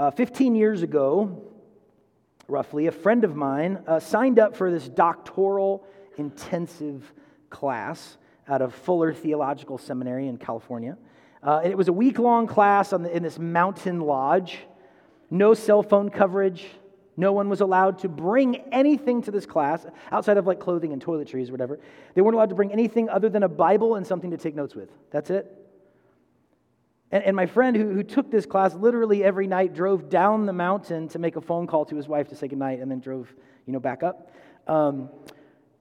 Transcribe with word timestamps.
Uh, 0.00 0.10
15 0.10 0.54
years 0.54 0.82
ago, 0.82 1.42
roughly, 2.48 2.86
a 2.86 2.90
friend 2.90 3.22
of 3.22 3.36
mine 3.36 3.84
uh, 3.86 4.00
signed 4.00 4.38
up 4.38 4.56
for 4.56 4.70
this 4.70 4.88
doctoral 4.88 5.84
intensive 6.16 7.12
class 7.50 8.16
out 8.48 8.62
of 8.62 8.74
Fuller 8.74 9.12
Theological 9.12 9.76
Seminary 9.76 10.26
in 10.26 10.38
California. 10.38 10.96
Uh, 11.42 11.60
it 11.62 11.76
was 11.76 11.88
a 11.88 11.92
week 11.92 12.18
long 12.18 12.46
class 12.46 12.88
the, 12.88 13.14
in 13.14 13.22
this 13.22 13.38
mountain 13.38 14.00
lodge, 14.00 14.60
no 15.28 15.52
cell 15.52 15.82
phone 15.82 16.08
coverage. 16.08 16.64
No 17.18 17.34
one 17.34 17.50
was 17.50 17.60
allowed 17.60 17.98
to 17.98 18.08
bring 18.08 18.56
anything 18.72 19.20
to 19.24 19.30
this 19.30 19.44
class 19.44 19.84
outside 20.10 20.38
of 20.38 20.46
like 20.46 20.60
clothing 20.60 20.94
and 20.94 21.04
toiletries 21.04 21.50
or 21.50 21.52
whatever. 21.52 21.78
They 22.14 22.22
weren't 22.22 22.36
allowed 22.36 22.48
to 22.48 22.54
bring 22.54 22.72
anything 22.72 23.10
other 23.10 23.28
than 23.28 23.42
a 23.42 23.50
Bible 23.50 23.96
and 23.96 24.06
something 24.06 24.30
to 24.30 24.38
take 24.38 24.54
notes 24.54 24.74
with. 24.74 24.88
That's 25.10 25.28
it. 25.28 25.59
And, 27.12 27.24
and 27.24 27.36
my 27.36 27.46
friend 27.46 27.76
who, 27.76 27.92
who 27.92 28.02
took 28.02 28.30
this 28.30 28.46
class 28.46 28.74
literally 28.74 29.24
every 29.24 29.46
night 29.46 29.74
drove 29.74 30.08
down 30.08 30.46
the 30.46 30.52
mountain 30.52 31.08
to 31.08 31.18
make 31.18 31.36
a 31.36 31.40
phone 31.40 31.66
call 31.66 31.84
to 31.86 31.96
his 31.96 32.08
wife 32.08 32.28
to 32.28 32.36
say 32.36 32.48
goodnight 32.48 32.80
and 32.80 32.90
then 32.90 33.00
drove, 33.00 33.32
you 33.66 33.72
know, 33.72 33.80
back 33.80 34.02
up. 34.02 34.32
Um, 34.66 35.10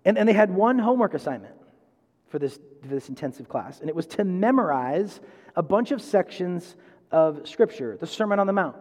and, 0.06 0.18
and 0.18 0.28
they 0.28 0.34
had 0.34 0.50
one 0.50 0.80
homework 0.80 1.14
assignment 1.14 1.56
for 2.30 2.40
this, 2.40 2.60
this 2.84 3.10
intensive 3.10 3.50
class, 3.50 3.80
and 3.80 3.90
it 3.90 3.96
was 3.96 4.06
to 4.06 4.24
memorize 4.24 5.20
a 5.56 5.64
bunch 5.64 5.92
of 5.92 6.02
sections 6.02 6.76
of 7.12 7.48
Scripture, 7.48 7.98
the 8.00 8.08
Sermon 8.08 8.40
on 8.40 8.48
the 8.48 8.54
Mount. 8.54 8.76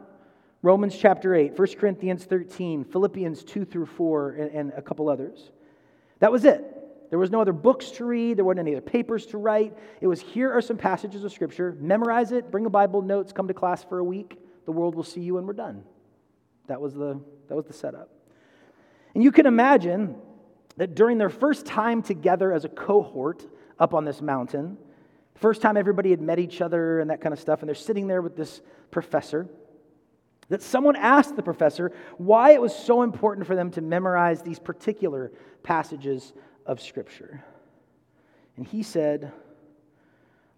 Romans 0.61 0.97
chapter 0.97 1.35
8, 1.35 1.59
1 1.59 1.69
Corinthians 1.79 2.25
13, 2.25 2.85
Philippians 2.85 3.45
2 3.45 3.65
through 3.65 3.87
4, 3.87 4.31
and, 4.33 4.51
and 4.51 4.73
a 4.77 4.83
couple 4.83 5.09
others. 5.09 5.51
That 6.19 6.33
was 6.33 6.45
it. 6.45 6.78
There 7.11 7.19
was 7.19 7.31
no 7.31 7.41
other 7.41 7.53
books 7.53 7.91
to 7.93 8.05
read, 8.05 8.37
there 8.37 8.45
weren't 8.45 8.59
any 8.59 8.73
other 8.73 8.83
papers 8.83 9.25
to 9.27 9.39
write. 9.39 9.77
It 10.01 10.07
was 10.07 10.21
here 10.21 10.53
are 10.53 10.61
some 10.61 10.77
passages 10.77 11.25
of 11.25 11.33
Scripture, 11.33 11.77
memorize 11.81 12.33
it, 12.33 12.51
bring 12.51 12.67
a 12.67 12.71
Bible, 12.71 13.01
notes, 13.01 13.33
come 13.33 13.49
to 13.49 13.55
class 13.55 13.83
for 13.83 13.99
a 13.99 14.05
week. 14.05 14.39
The 14.67 14.73
world 14.73 14.95
will 14.95 15.05
see 15.05 15.21
you, 15.21 15.39
and 15.39 15.47
we're 15.47 15.55
done. 15.55 15.85
That 16.67 16.81
was 16.81 16.95
the, 16.95 17.19
that 17.49 17.55
was 17.55 17.65
the 17.65 17.73
setup. 17.73 18.11
And 19.15 19.25
you 19.25 19.33
can 19.33 19.47
imagine 19.47 20.17
that 20.77 20.95
during 20.95 21.17
their 21.19 21.31
first 21.31 21.65
time 21.65 22.03
together 22.03 22.53
as 22.53 22.65
a 22.65 22.69
cohort 22.69 23.47
up 23.79 23.95
on 23.95 24.05
this 24.05 24.21
mountain, 24.21 24.77
first 25.35 25.63
time 25.63 25.77
everybody 25.77 26.11
had 26.11 26.21
met 26.21 26.39
each 26.39 26.61
other 26.61 27.01
and 27.01 27.11
that 27.11 27.21
kind 27.21 27.33
of 27.33 27.41
stuff, 27.41 27.61
and 27.61 27.69
they're 27.69 27.75
sitting 27.75 28.07
there 28.07 28.21
with 28.21 28.37
this 28.37 28.61
professor, 28.91 29.49
that 30.51 30.63
someone 30.63 30.97
asked 30.97 31.37
the 31.37 31.43
professor 31.43 31.93
why 32.17 32.53
it 32.53 32.61
was 32.61 32.75
so 32.75 33.03
important 33.03 33.47
for 33.47 33.55
them 33.55 33.71
to 33.71 33.81
memorize 33.81 34.43
these 34.43 34.59
particular 34.59 35.33
passages 35.63 36.33
of 36.69 36.83
Scripture. 36.83 37.43
And 38.57 38.67
he 38.67 38.83
said, 38.83 39.33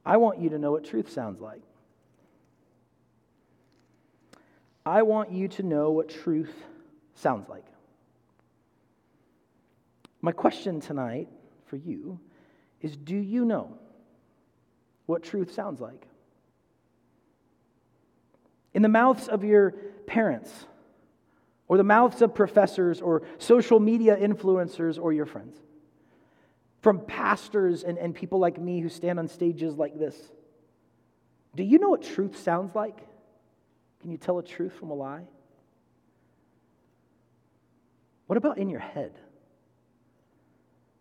I 0.04 0.16
want 0.16 0.40
you 0.40 0.50
to 0.50 0.58
know 0.58 0.72
what 0.72 0.84
truth 0.84 1.10
sounds 1.10 1.40
like. 1.40 1.62
I 4.84 5.02
want 5.02 5.30
you 5.30 5.46
to 5.48 5.62
know 5.62 5.92
what 5.92 6.08
truth 6.08 6.52
sounds 7.14 7.48
like. 7.48 7.64
My 10.20 10.32
question 10.32 10.80
tonight 10.80 11.28
for 11.66 11.76
you 11.76 12.18
is 12.80 12.96
Do 12.96 13.16
you 13.16 13.44
know 13.44 13.78
what 15.06 15.22
truth 15.22 15.54
sounds 15.54 15.80
like? 15.80 16.06
In 18.74 18.82
the 18.82 18.88
mouths 18.88 19.28
of 19.28 19.44
your 19.44 19.72
parents, 20.06 20.66
or 21.68 21.76
the 21.76 21.84
mouths 21.84 22.20
of 22.20 22.34
professors, 22.34 23.00
or 23.00 23.22
social 23.38 23.78
media 23.78 24.16
influencers, 24.16 24.98
or 25.00 25.12
your 25.12 25.26
friends 25.26 25.56
from 26.80 27.04
pastors 27.04 27.82
and, 27.82 27.98
and 27.98 28.14
people 28.14 28.38
like 28.38 28.60
me 28.60 28.80
who 28.80 28.88
stand 28.88 29.18
on 29.18 29.28
stages 29.28 29.76
like 29.76 29.98
this. 29.98 30.16
Do 31.54 31.62
you 31.62 31.78
know 31.78 31.90
what 31.90 32.02
truth 32.02 32.38
sounds 32.38 32.74
like? 32.74 32.96
Can 34.00 34.10
you 34.10 34.16
tell 34.16 34.38
a 34.38 34.42
truth 34.42 34.72
from 34.72 34.90
a 34.90 34.94
lie? 34.94 35.24
What 38.26 38.36
about 38.36 38.58
in 38.58 38.68
your 38.68 38.80
head? 38.80 39.12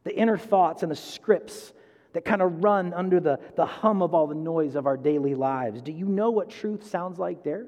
The 0.04 0.16
inner 0.16 0.38
thoughts 0.38 0.84
and 0.84 0.92
the 0.92 0.96
scripts 0.96 1.74
that 2.14 2.26
kind 2.26 2.42
of 2.42 2.64
run 2.64 2.94
under 2.94 3.20
the, 3.20 3.40
the 3.56 3.66
hum 3.66 4.02
of 4.02 4.14
all 4.14 4.28
the 4.28 4.36
noise 4.36 4.76
of 4.76 4.88
our 4.88 4.98
daily 4.98 5.36
lives. 5.36 5.82
Do 5.82 5.92
you 5.92 6.06
know 6.06 6.32
what 6.32 6.50
truth 6.50 6.90
sounds 6.90 7.20
like 7.20 7.44
there? 7.44 7.68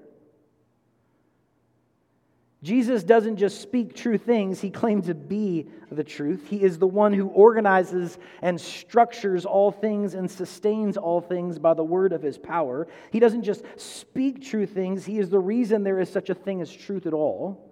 Jesus 2.63 3.03
doesn't 3.03 3.37
just 3.37 3.59
speak 3.59 3.95
true 3.95 4.19
things, 4.19 4.61
he 4.61 4.69
claims 4.69 5.07
to 5.07 5.15
be 5.15 5.67
the 5.91 6.03
truth. 6.03 6.47
He 6.47 6.61
is 6.61 6.77
the 6.77 6.87
one 6.87 7.11
who 7.11 7.27
organizes 7.27 8.19
and 8.43 8.61
structures 8.61 9.45
all 9.45 9.71
things 9.71 10.13
and 10.13 10.29
sustains 10.29 10.95
all 10.95 11.21
things 11.21 11.57
by 11.57 11.73
the 11.73 11.83
word 11.83 12.13
of 12.13 12.21
his 12.21 12.37
power. 12.37 12.87
He 13.11 13.19
doesn't 13.19 13.41
just 13.41 13.63
speak 13.77 14.43
true 14.43 14.67
things, 14.67 15.05
he 15.05 15.17
is 15.17 15.29
the 15.29 15.39
reason 15.39 15.83
there 15.83 15.99
is 15.99 16.11
such 16.11 16.29
a 16.29 16.35
thing 16.35 16.61
as 16.61 16.71
truth 16.71 17.07
at 17.07 17.13
all. 17.13 17.67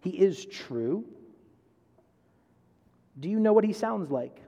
He 0.00 0.10
is 0.10 0.46
true. 0.46 1.04
Do 3.18 3.28
you 3.28 3.40
know 3.40 3.52
what 3.52 3.64
he 3.64 3.72
sounds 3.72 4.10
like? 4.10 4.40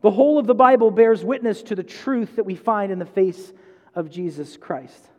The 0.00 0.12
whole 0.12 0.38
of 0.38 0.46
the 0.46 0.54
Bible 0.54 0.90
bears 0.90 1.24
witness 1.24 1.62
to 1.64 1.74
the 1.74 1.82
truth 1.82 2.36
that 2.36 2.44
we 2.44 2.54
find 2.54 2.92
in 2.92 2.98
the 3.00 3.04
face 3.04 3.52
of 3.94 4.10
Jesus 4.10 4.56
Christ. 4.56 5.10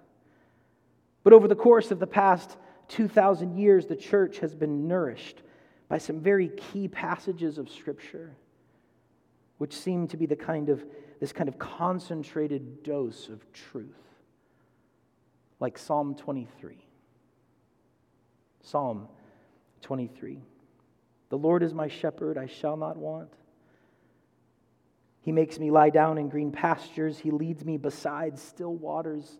But 1.25 1.33
over 1.33 1.47
the 1.47 1.55
course 1.55 1.89
of 1.89 1.99
the 1.99 2.05
past 2.05 2.55
2,000 2.89 3.57
years, 3.57 3.87
the 3.87 3.95
church 3.95 4.37
has 4.39 4.53
been 4.53 4.87
nourished 4.87 5.41
by 5.89 5.97
some 5.97 6.19
very 6.19 6.49
key 6.49 6.87
passages 6.87 7.57
of 7.57 7.67
Scripture, 7.67 8.37
which 9.57 9.75
seem 9.75 10.07
to 10.09 10.17
be 10.17 10.27
the 10.27 10.35
kind 10.35 10.69
of, 10.69 10.85
this 11.19 11.33
kind 11.33 11.49
of 11.49 11.57
concentrated 11.57 12.83
dose 12.83 13.27
of 13.27 13.51
truth, 13.53 13.89
like 15.59 15.79
Psalm 15.79 16.13
23. 16.13 16.77
Psalm 18.61 19.07
23. 19.81 20.43
The 21.29 21.37
Lord 21.39 21.63
is 21.63 21.73
my 21.73 21.87
shepherd, 21.87 22.37
I 22.37 22.45
shall 22.45 22.77
not 22.77 22.97
want. 22.97 23.33
He 25.21 25.31
makes 25.31 25.57
me 25.57 25.71
lie 25.71 25.89
down 25.89 26.19
in 26.19 26.29
green 26.29 26.51
pastures. 26.51 27.17
He 27.17 27.31
leads 27.31 27.65
me 27.65 27.77
beside 27.77 28.37
still 28.37 28.75
waters. 28.75 29.39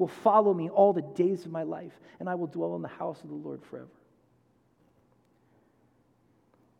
will 0.00 0.08
follow 0.08 0.54
me 0.54 0.70
all 0.70 0.94
the 0.94 1.02
days 1.02 1.44
of 1.44 1.52
my 1.52 1.62
life, 1.62 1.92
and 2.18 2.28
I 2.28 2.34
will 2.34 2.46
dwell 2.46 2.74
in 2.74 2.80
the 2.80 2.88
house 2.88 3.22
of 3.22 3.28
the 3.28 3.34
Lord 3.34 3.62
forever. 3.62 3.90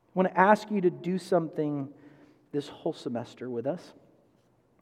I 0.08 0.19
want 0.19 0.31
to 0.31 0.41
ask 0.41 0.70
you 0.70 0.81
to 0.81 0.91
do 0.91 1.19
something 1.19 1.91
this 2.50 2.66
whole 2.66 2.94
semester 2.94 3.50
with 3.50 3.66
us. 3.66 3.92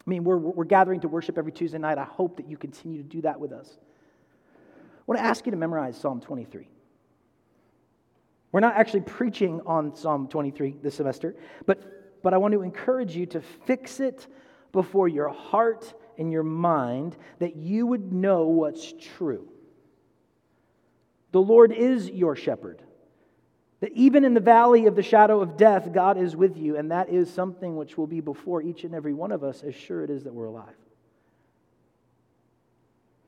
I 0.06 0.08
mean, 0.08 0.22
we're, 0.22 0.38
we're 0.38 0.64
gathering 0.64 1.00
to 1.00 1.08
worship 1.08 1.36
every 1.36 1.50
Tuesday 1.50 1.78
night. 1.78 1.98
I 1.98 2.04
hope 2.04 2.36
that 2.36 2.48
you 2.48 2.56
continue 2.56 3.02
to 3.02 3.08
do 3.08 3.20
that 3.22 3.40
with 3.40 3.52
us. 3.52 3.76
I 3.76 5.02
want 5.06 5.18
to 5.18 5.24
ask 5.24 5.44
you 5.44 5.50
to 5.50 5.58
memorize 5.58 5.96
Psalm 5.98 6.20
23. 6.20 6.68
We're 8.52 8.60
not 8.60 8.76
actually 8.76 9.00
preaching 9.00 9.60
on 9.66 9.96
Psalm 9.96 10.28
23 10.28 10.76
this 10.80 10.94
semester, 10.94 11.34
but, 11.66 12.22
but 12.22 12.32
I 12.32 12.36
want 12.36 12.52
to 12.52 12.62
encourage 12.62 13.16
you 13.16 13.26
to 13.26 13.40
fix 13.40 13.98
it 13.98 14.28
before 14.70 15.08
your 15.08 15.28
heart 15.28 15.92
in 16.18 16.30
your 16.30 16.42
mind 16.42 17.16
that 17.38 17.56
you 17.56 17.86
would 17.86 18.12
know 18.12 18.48
what's 18.48 18.92
true. 19.16 19.48
The 21.32 21.40
Lord 21.40 21.72
is 21.72 22.10
your 22.10 22.36
shepherd. 22.36 22.82
That 23.80 23.92
even 23.92 24.24
in 24.24 24.34
the 24.34 24.40
valley 24.40 24.86
of 24.86 24.96
the 24.96 25.02
shadow 25.02 25.40
of 25.40 25.56
death, 25.56 25.92
God 25.92 26.18
is 26.18 26.34
with 26.34 26.56
you, 26.56 26.76
and 26.76 26.90
that 26.90 27.08
is 27.08 27.32
something 27.32 27.76
which 27.76 27.96
will 27.96 28.08
be 28.08 28.20
before 28.20 28.60
each 28.60 28.82
and 28.82 28.94
every 28.94 29.14
one 29.14 29.30
of 29.30 29.44
us, 29.44 29.62
as 29.62 29.74
sure 29.74 30.02
it 30.02 30.10
is 30.10 30.24
that 30.24 30.34
we're 30.34 30.46
alive. 30.46 30.74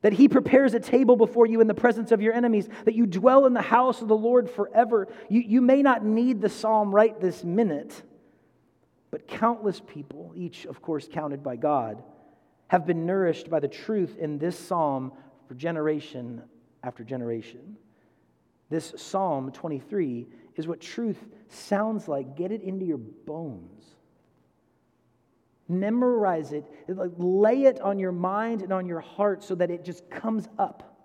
That 0.03 0.13
he 0.15 0.29
prepares 0.29 0.75
a 0.75 0.81
table 0.81 1.15
before 1.15 1.47
you 1.47 1.61
in 1.61 1.69
the 1.69 1.75
presence 1.75 2.11
of 2.11 2.21
your 2.21 2.33
enemies, 2.33 2.69
that 2.85 2.95
you 2.95 3.07
dwell 3.07 3.47
in 3.47 3.53
the 3.53 3.63
house 3.63 4.03
of 4.03 4.09
the 4.09 4.17
Lord 4.17 4.51
forever. 4.51 5.07
You, 5.29 5.41
you 5.41 5.61
may 5.61 5.83
not 5.83 6.05
need 6.05 6.41
the 6.41 6.49
psalm 6.49 6.93
right 6.93 7.21
this 7.21 7.45
minute, 7.45 8.03
but 9.13 9.29
countless 9.29 9.81
people, 9.81 10.33
each, 10.35 10.65
of 10.65 10.83
course, 10.83 11.07
counted 11.13 11.45
by 11.45 11.57
God, 11.57 12.03
have 12.71 12.87
been 12.87 13.05
nourished 13.05 13.51
by 13.51 13.59
the 13.59 13.67
truth 13.67 14.17
in 14.17 14.39
this 14.39 14.57
psalm 14.57 15.11
for 15.49 15.55
generation 15.55 16.41
after 16.85 17.03
generation. 17.03 17.77
This 18.69 18.95
Psalm 18.97 19.51
23 19.51 20.29
is 20.55 20.69
what 20.69 20.81
truth 20.81 21.19
sounds 21.49 22.07
like. 22.07 22.37
Get 22.37 22.53
it 22.53 22.63
into 22.63 22.85
your 22.85 22.99
bones. 22.99 23.83
Memorize 25.69 26.53
it, 26.53 26.65
lay 26.87 27.65
it 27.65 27.81
on 27.81 27.99
your 27.99 28.13
mind 28.13 28.63
and 28.63 28.73
on 28.73 28.87
your 28.87 29.01
heart 29.01 29.43
so 29.43 29.57
that 29.57 29.73
it 29.73 29.85
just 29.85 30.09
comes 30.09 30.49
up. 30.57 30.97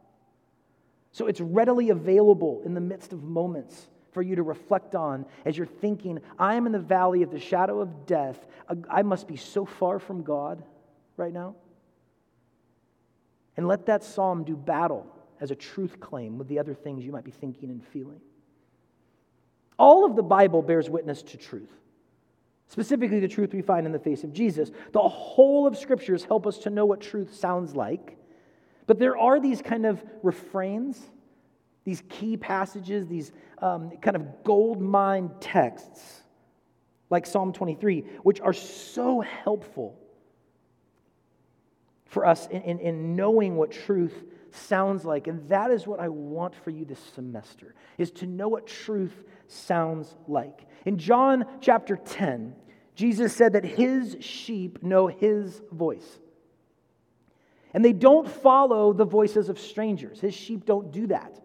So 1.13 1.25
it's 1.25 1.41
readily 1.41 1.89
available 1.89 2.61
in 2.63 2.75
the 2.75 2.79
midst 2.79 3.11
of 3.11 3.23
moments 3.23 3.87
for 4.11 4.21
you 4.21 4.35
to 4.35 4.43
reflect 4.43 4.93
on 4.93 5.25
as 5.45 5.57
you're 5.57 5.65
thinking, 5.65 6.19
I 6.37 6.53
am 6.53 6.67
in 6.67 6.73
the 6.73 6.79
valley 6.79 7.23
of 7.23 7.31
the 7.31 7.39
shadow 7.39 7.81
of 7.81 8.05
death. 8.05 8.45
I 8.87 9.01
must 9.01 9.27
be 9.27 9.35
so 9.35 9.65
far 9.65 9.97
from 9.97 10.21
God 10.21 10.63
right 11.17 11.33
now. 11.33 11.55
And 13.57 13.67
let 13.67 13.85
that 13.85 14.03
psalm 14.03 14.43
do 14.43 14.55
battle 14.55 15.07
as 15.39 15.51
a 15.51 15.55
truth 15.55 15.99
claim 15.99 16.37
with 16.37 16.47
the 16.47 16.59
other 16.59 16.73
things 16.73 17.05
you 17.05 17.11
might 17.11 17.23
be 17.23 17.31
thinking 17.31 17.69
and 17.69 17.83
feeling. 17.83 18.19
All 19.77 20.05
of 20.05 20.15
the 20.15 20.23
Bible 20.23 20.61
bears 20.61 20.89
witness 20.89 21.21
to 21.23 21.37
truth, 21.37 21.71
specifically 22.67 23.19
the 23.19 23.27
truth 23.27 23.53
we 23.53 23.61
find 23.61 23.85
in 23.85 23.91
the 23.91 23.99
face 23.99 24.23
of 24.23 24.33
Jesus. 24.33 24.71
The 24.91 25.01
whole 25.01 25.67
of 25.67 25.77
scriptures 25.77 26.23
help 26.23 26.47
us 26.47 26.57
to 26.59 26.69
know 26.69 26.85
what 26.85 27.01
truth 27.01 27.35
sounds 27.35 27.75
like 27.75 28.17
but 28.87 28.99
there 28.99 29.17
are 29.17 29.39
these 29.39 29.61
kind 29.61 29.85
of 29.85 30.03
refrains, 30.21 30.99
these 31.83 32.03
key 32.09 32.37
passages, 32.37 33.07
these 33.07 33.31
um, 33.59 33.91
kind 34.01 34.15
of 34.15 34.43
gold 34.43 34.81
mine 34.81 35.31
texts, 35.39 36.23
like 37.09 37.25
Psalm 37.25 37.53
23, 37.53 38.01
which 38.23 38.41
are 38.41 38.53
so 38.53 39.21
helpful 39.21 39.97
for 42.05 42.25
us 42.25 42.47
in, 42.47 42.61
in, 42.61 42.79
in 42.79 43.15
knowing 43.15 43.55
what 43.55 43.71
truth 43.71 44.23
sounds 44.51 45.05
like. 45.05 45.27
And 45.27 45.47
that 45.49 45.71
is 45.71 45.85
what 45.87 45.99
I 45.99 46.09
want 46.09 46.55
for 46.55 46.69
you 46.69 46.85
this 46.85 46.99
semester, 47.13 47.75
is 47.97 48.11
to 48.11 48.25
know 48.25 48.47
what 48.47 48.67
truth 48.67 49.23
sounds 49.47 50.15
like. 50.27 50.65
In 50.85 50.97
John 50.97 51.45
chapter 51.61 51.95
10, 51.95 52.55
Jesus 52.95 53.35
said 53.35 53.53
that 53.53 53.65
his 53.65 54.17
sheep 54.21 54.81
know 54.81 55.07
his 55.07 55.61
voice. 55.71 56.19
And 57.73 57.83
they 57.83 57.91
don't 57.91 58.29
follow 58.29 58.93
the 58.93 59.03
voices 59.03 59.49
of 59.49 59.59
strangers. 59.59 60.21
His 60.21 60.33
sheep 60.33 60.65
don't 60.65 60.91
do 60.91 61.07
that. 61.07 61.41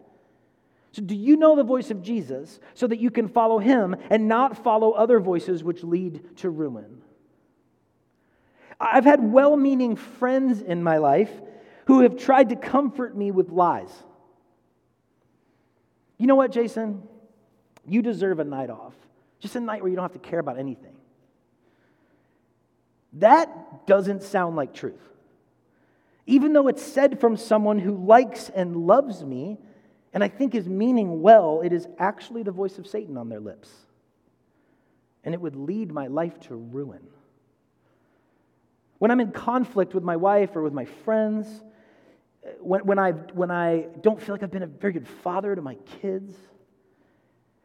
So, 0.93 1.01
do 1.01 1.15
you 1.15 1.37
know 1.37 1.55
the 1.55 1.63
voice 1.63 1.89
of 1.89 2.01
Jesus 2.01 2.59
so 2.73 2.87
that 2.87 2.99
you 2.99 3.11
can 3.11 3.27
follow 3.27 3.59
him 3.59 3.95
and 4.09 4.27
not 4.27 4.61
follow 4.63 4.91
other 4.91 5.19
voices 5.19 5.63
which 5.63 5.83
lead 5.83 6.37
to 6.37 6.49
ruin? 6.49 7.00
I've 8.81 9.05
had 9.05 9.31
well 9.31 9.55
meaning 9.55 9.95
friends 9.95 10.61
in 10.61 10.81
my 10.81 10.97
life 10.97 11.29
who 11.85 12.01
have 12.01 12.17
tried 12.17 12.49
to 12.49 12.55
comfort 12.55 13.15
me 13.15 13.29
with 13.29 13.49
lies. 13.49 13.91
You 16.17 16.25
know 16.27 16.35
what, 16.35 16.51
Jason? 16.51 17.03
You 17.87 18.01
deserve 18.01 18.39
a 18.39 18.43
night 18.43 18.69
off, 18.69 18.93
just 19.39 19.55
a 19.55 19.59
night 19.59 19.81
where 19.81 19.89
you 19.89 19.95
don't 19.95 20.03
have 20.03 20.13
to 20.13 20.19
care 20.19 20.39
about 20.39 20.57
anything. 20.57 20.95
That 23.13 23.85
doesn't 23.85 24.23
sound 24.23 24.55
like 24.55 24.73
truth. 24.73 25.01
Even 26.25 26.53
though 26.53 26.67
it's 26.67 26.83
said 26.83 27.19
from 27.19 27.37
someone 27.37 27.77
who 27.77 27.95
likes 28.05 28.49
and 28.49 28.87
loves 28.87 29.23
me, 29.23 29.57
and 30.13 30.23
I 30.23 30.27
think 30.27 30.55
is 30.55 30.67
meaning 30.67 31.21
well, 31.21 31.61
it 31.61 31.73
is 31.73 31.87
actually 31.99 32.43
the 32.43 32.51
voice 32.51 32.77
of 32.77 32.87
Satan 32.87 33.17
on 33.17 33.29
their 33.29 33.39
lips. 33.39 33.69
And 35.23 35.33
it 35.33 35.41
would 35.41 35.55
lead 35.55 35.91
my 35.91 36.07
life 36.07 36.39
to 36.41 36.55
ruin. 36.55 37.01
When 39.01 39.09
I'm 39.09 39.19
in 39.19 39.31
conflict 39.31 39.95
with 39.95 40.03
my 40.03 40.15
wife 40.15 40.55
or 40.55 40.61
with 40.61 40.73
my 40.73 40.85
friends, 40.85 41.47
when, 42.59 42.81
when, 42.85 42.99
I, 42.99 43.13
when 43.13 43.49
I 43.49 43.87
don't 43.99 44.21
feel 44.21 44.35
like 44.35 44.43
I've 44.43 44.51
been 44.51 44.61
a 44.61 44.67
very 44.67 44.93
good 44.93 45.07
father 45.07 45.55
to 45.55 45.61
my 45.63 45.73
kids, 46.03 46.35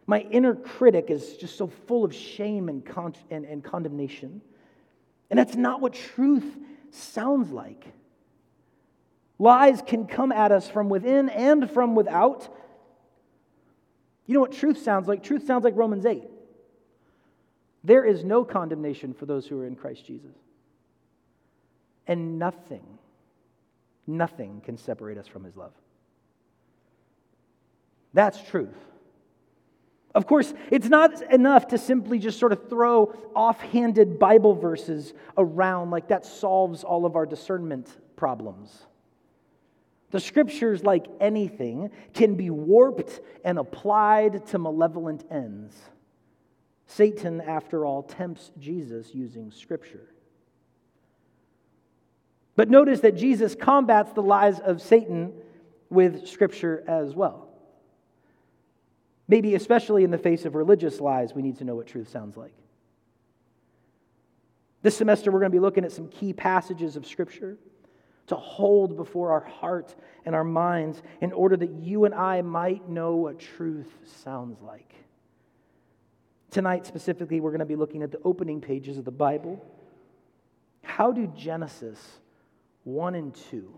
my 0.07 0.21
inner 0.21 0.55
critic 0.55 1.11
is 1.11 1.37
just 1.37 1.59
so 1.59 1.67
full 1.67 2.07
of 2.07 2.15
shame 2.15 2.71
and, 2.71 2.83
con- 2.83 3.13
and, 3.31 3.45
and 3.45 3.63
condemnation. 3.63 4.41
And 5.29 5.39
that's 5.39 5.57
not 5.57 5.83
what 5.83 5.93
truth 5.93 6.57
sounds 6.91 7.53
like. 7.53 7.85
Lies 9.39 9.83
can 9.87 10.07
come 10.07 10.33
at 10.33 10.53
us 10.53 10.71
from 10.71 10.89
within 10.89 11.29
and 11.29 11.71
from 11.71 11.95
without. 11.95 12.49
You 14.25 14.33
know 14.33 14.41
what 14.41 14.53
truth 14.53 14.83
sounds 14.83 15.07
like? 15.07 15.23
Truth 15.23 15.47
sounds 15.47 15.65
like 15.65 15.77
Romans 15.77 16.07
8. 16.07 16.25
There 17.85 18.07
is 18.07 18.25
no 18.25 18.43
condemnation 18.43 19.13
for 19.13 19.27
those 19.27 19.47
who 19.47 19.61
are 19.61 19.67
in 19.67 19.77
Christ 19.77 20.07
Jesus. 20.07 20.33
And 22.07 22.39
nothing, 22.39 22.85
nothing 24.07 24.61
can 24.65 24.77
separate 24.77 25.19
us 25.19 25.27
from 25.27 25.45
his 25.45 25.57
love. 25.57 25.73
That's 28.13 28.41
truth. 28.43 28.77
Of 30.15 30.27
course, 30.27 30.55
it's 30.71 30.89
not 30.89 31.21
enough 31.31 31.69
to 31.69 31.79
simply 31.79 32.19
just 32.19 32.39
sort 32.39 32.53
of 32.53 32.71
throw 32.71 33.15
offhanded 33.35 34.19
Bible 34.19 34.55
verses 34.55 35.13
around 35.37 35.91
like 35.91 36.09
that 36.09 36.25
solves 36.25 36.85
all 36.85 37.05
of 37.05 37.17
our 37.17 37.27
discernment 37.27 37.95
problems. 38.17 38.87
The 40.13 40.21
scriptures, 40.21 40.83
like 40.83 41.09
anything, 41.21 41.91
can 42.15 42.37
be 42.37 42.49
warped 42.49 43.21
and 43.45 43.59
applied 43.59 44.47
to 44.47 44.59
malevolent 44.59 45.25
ends. 45.31 45.77
Satan, 46.87 47.43
after 47.43 47.85
all, 47.85 48.03
tempts 48.03 48.53
Jesus 48.59 49.15
using 49.15 49.51
scripture. 49.51 50.09
But 52.57 52.71
notice 52.71 53.01
that 53.01 53.17
Jesus 53.17 53.55
combats 53.55 54.13
the 54.13 54.23
lies 54.23 54.59
of 54.59 54.81
Satan 54.81 55.33
with 55.91 56.27
scripture 56.27 56.83
as 56.89 57.15
well. 57.15 57.49
Maybe 59.29 59.55
especially 59.55 60.05
in 60.05 60.11
the 60.11 60.19
face 60.19 60.45
of 60.45 60.55
religious 60.55 61.01
lies, 61.01 61.35
we 61.35 61.43
need 61.43 61.59
to 61.59 61.65
know 61.65 61.75
what 61.75 61.87
truth 61.87 62.09
sounds 62.09 62.37
like. 62.37 62.55
This 64.83 64.97
semester, 64.97 65.31
we're 65.31 65.41
going 65.41 65.51
to 65.51 65.57
be 65.57 65.61
looking 65.61 65.85
at 65.85 65.93
some 65.93 66.09
key 66.09 66.33
passages 66.33 66.97
of 66.97 67.07
scripture 67.07 67.59
to 68.29 68.37
hold 68.37 68.97
before 68.97 69.33
our 69.33 69.41
heart 69.41 69.95
and 70.25 70.35
our 70.35 70.45
minds 70.45 71.03
in 71.21 71.33
order 71.33 71.57
that 71.57 71.71
you 71.71 72.05
and 72.05 72.15
I 72.15 72.43
might 72.43 72.89
know 72.89 73.17
what 73.17 73.39
truth 73.39 73.93
sounds 74.23 74.61
like. 74.63 74.95
Tonight, 76.51 76.87
specifically, 76.87 77.41
we're 77.41 77.51
going 77.51 77.59
to 77.59 77.67
be 77.67 77.77
looking 77.77 78.03
at 78.03 78.13
the 78.13 78.21
opening 78.25 78.61
pages 78.61 78.97
of 78.97 79.05
the 79.05 79.11
Bible. 79.11 79.65
How 80.83 81.13
do 81.13 81.27
Genesis 81.37 81.99
1 82.87 83.17
and 83.17 83.35
2 83.51 83.69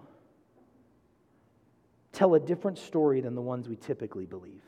tell 2.13 2.35
a 2.35 2.41
different 2.41 2.77
story 2.77 3.23
than 3.23 3.35
the 3.35 3.41
ones 3.41 3.67
we 3.67 3.77
typically 3.77 4.27
believe? 4.27 4.63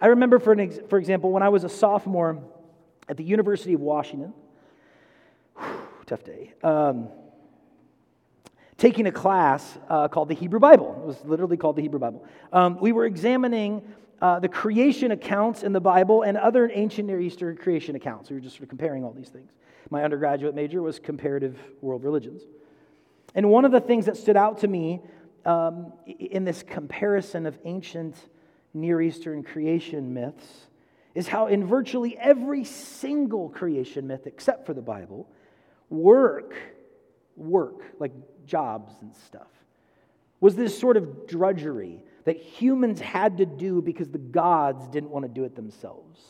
I 0.00 0.06
remember, 0.06 0.38
for, 0.38 0.58
ex- 0.58 0.78
for 0.88 0.98
example, 0.98 1.32
when 1.32 1.42
I 1.42 1.48
was 1.48 1.64
a 1.64 1.68
sophomore 1.68 2.44
at 3.08 3.16
the 3.16 3.24
University 3.24 3.74
of 3.74 3.80
Washington, 3.80 4.32
whew, 5.58 5.66
tough 6.06 6.22
day. 6.22 6.54
Um, 6.62 7.08
taking 8.78 9.08
a 9.08 9.12
class 9.12 9.78
uh, 9.88 10.06
called 10.06 10.28
the 10.28 10.34
Hebrew 10.34 10.60
Bible. 10.60 10.96
It 11.02 11.06
was 11.06 11.24
literally 11.24 11.56
called 11.56 11.74
the 11.74 11.82
Hebrew 11.82 11.98
Bible. 12.00 12.24
Um, 12.52 12.78
we 12.80 12.92
were 12.92 13.06
examining 13.06 13.82
uh, 14.20 14.38
the 14.38 14.48
creation 14.48 15.10
accounts 15.10 15.64
in 15.64 15.72
the 15.72 15.80
Bible 15.80 16.22
and 16.22 16.36
other 16.36 16.70
ancient 16.72 17.08
Near 17.08 17.20
Eastern 17.20 17.56
creation 17.56 17.96
accounts. 17.96 18.30
We 18.30 18.36
were 18.36 18.40
just 18.40 18.54
sort 18.54 18.62
of 18.62 18.68
comparing 18.68 19.02
all 19.04 19.12
these 19.12 19.28
things. 19.28 19.50
My 19.90 20.04
undergraduate 20.04 20.54
major 20.54 20.82
was 20.82 20.98
comparative 20.98 21.58
world 21.80 22.04
religions. 22.04 22.42
And 23.34 23.50
one 23.50 23.64
of 23.64 23.72
the 23.72 23.80
things 23.80 24.06
that 24.06 24.16
stood 24.16 24.36
out 24.36 24.58
to 24.58 24.68
me 24.68 25.00
um, 25.44 25.92
in 26.06 26.44
this 26.44 26.62
comparison 26.62 27.46
of 27.46 27.58
ancient 27.64 28.16
Near 28.74 29.02
Eastern 29.02 29.42
creation 29.42 30.14
myths 30.14 30.66
is 31.14 31.28
how, 31.28 31.46
in 31.46 31.66
virtually 31.66 32.16
every 32.16 32.64
single 32.64 33.50
creation 33.50 34.06
myth 34.06 34.26
except 34.26 34.64
for 34.64 34.72
the 34.72 34.80
Bible, 34.80 35.28
work, 35.90 36.54
work, 37.36 37.82
like 37.98 38.12
jobs 38.46 38.92
and 39.02 39.14
stuff 39.14 39.48
was 40.40 40.56
this 40.56 40.76
sort 40.76 40.96
of 40.96 41.26
drudgery 41.28 42.02
that 42.24 42.36
humans 42.36 43.00
had 43.00 43.38
to 43.38 43.46
do 43.46 43.80
because 43.80 44.10
the 44.10 44.18
gods 44.18 44.88
didn't 44.88 45.10
want 45.10 45.24
to 45.24 45.28
do 45.28 45.44
it 45.44 45.54
themselves. 45.54 46.20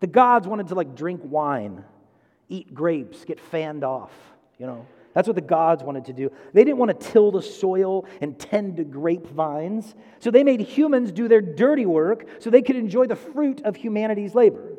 The 0.00 0.06
gods 0.06 0.48
wanted 0.48 0.68
to 0.68 0.74
like 0.74 0.94
drink 0.94 1.20
wine, 1.22 1.84
eat 2.48 2.74
grapes, 2.74 3.24
get 3.24 3.40
fanned 3.40 3.84
off, 3.84 4.12
you 4.58 4.66
know. 4.66 4.86
That's 5.14 5.28
what 5.28 5.34
the 5.34 5.42
gods 5.42 5.82
wanted 5.82 6.06
to 6.06 6.12
do. 6.12 6.32
They 6.54 6.64
didn't 6.64 6.78
want 6.78 6.98
to 6.98 7.10
till 7.10 7.30
the 7.30 7.42
soil 7.42 8.06
and 8.20 8.38
tend 8.38 8.78
to 8.78 8.84
grapevines. 8.84 9.94
So 10.20 10.30
they 10.30 10.42
made 10.42 10.60
humans 10.60 11.12
do 11.12 11.28
their 11.28 11.42
dirty 11.42 11.84
work 11.84 12.26
so 12.38 12.48
they 12.48 12.62
could 12.62 12.76
enjoy 12.76 13.06
the 13.06 13.16
fruit 13.16 13.60
of 13.62 13.76
humanity's 13.76 14.34
labor. 14.34 14.72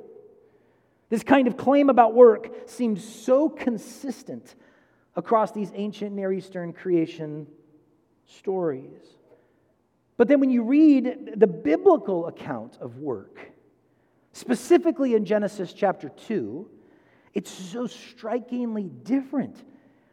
This 1.10 1.24
kind 1.24 1.48
of 1.48 1.56
claim 1.56 1.92
about 1.92 2.16
work 2.16 2.68
seems 2.68 3.04
so 3.04 3.48
consistent 3.48 4.56
across 5.16 5.52
these 5.52 5.72
ancient 5.76 6.16
Near 6.16 6.34
Eastern 6.34 6.74
creation 6.74 7.46
stories. 8.26 9.02
But 10.18 10.28
then 10.28 10.40
when 10.40 10.50
you 10.50 10.64
read 10.64 11.34
the 11.36 11.48
biblical 11.48 12.28
account 12.28 12.78
of 12.82 12.98
work, 12.98 13.52
specifically 14.32 15.14
in 15.14 15.26
Genesis 15.26 15.74
chapter 15.74 16.10
2, 16.10 16.68
it's 17.34 17.52
so 17.52 17.88
strikingly 17.88 18.90
different 19.04 19.64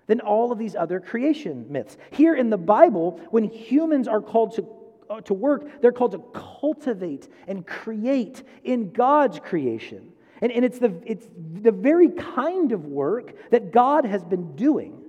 than 0.07 0.21
all 0.21 0.51
of 0.51 0.59
these 0.59 0.75
other 0.75 1.01
creation 1.01 1.67
myths. 1.69 1.97
Here 2.11 2.35
in 2.35 2.51
the 2.51 2.59
Bible, 2.59 3.21
when 3.31 3.45
humans 3.45 4.09
are 4.09 4.21
called 4.21 4.57
to, 4.57 4.67
uh, 5.09 5.21
to 5.23 5.35
work, 5.35 5.81
they're 5.81 5.93
called 5.93 6.13
to 6.13 6.25
cultivate 6.33 7.29
and 7.47 7.67
create 7.67 8.43
in 8.65 8.91
God's 8.91 9.39
creation. 9.39 10.13
And, 10.43 10.51
and 10.51 10.65
it's, 10.65 10.79
the, 10.79 11.01
it's 11.07 11.29
the 11.63 11.73
very 11.73 12.09
kind 12.09 12.73
of 12.73 12.87
work 12.87 13.35
that 13.51 13.73
God 13.73 14.05
has 14.05 14.25
been 14.25 14.57
doing. 14.57 15.01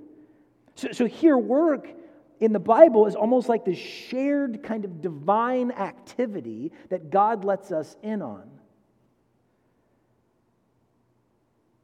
So, 0.74 0.92
so 0.92 1.06
here, 1.06 1.36
work 1.36 1.88
in 2.40 2.52
the 2.52 2.60
Bible 2.60 3.06
is 3.06 3.14
almost 3.14 3.48
like 3.48 3.64
this 3.64 3.78
shared 3.78 4.62
kind 4.62 4.84
of 4.84 5.00
divine 5.00 5.70
activity 5.72 6.72
that 6.90 7.10
God 7.10 7.44
lets 7.44 7.72
us 7.72 7.96
in 8.02 8.20
on. 8.20 8.50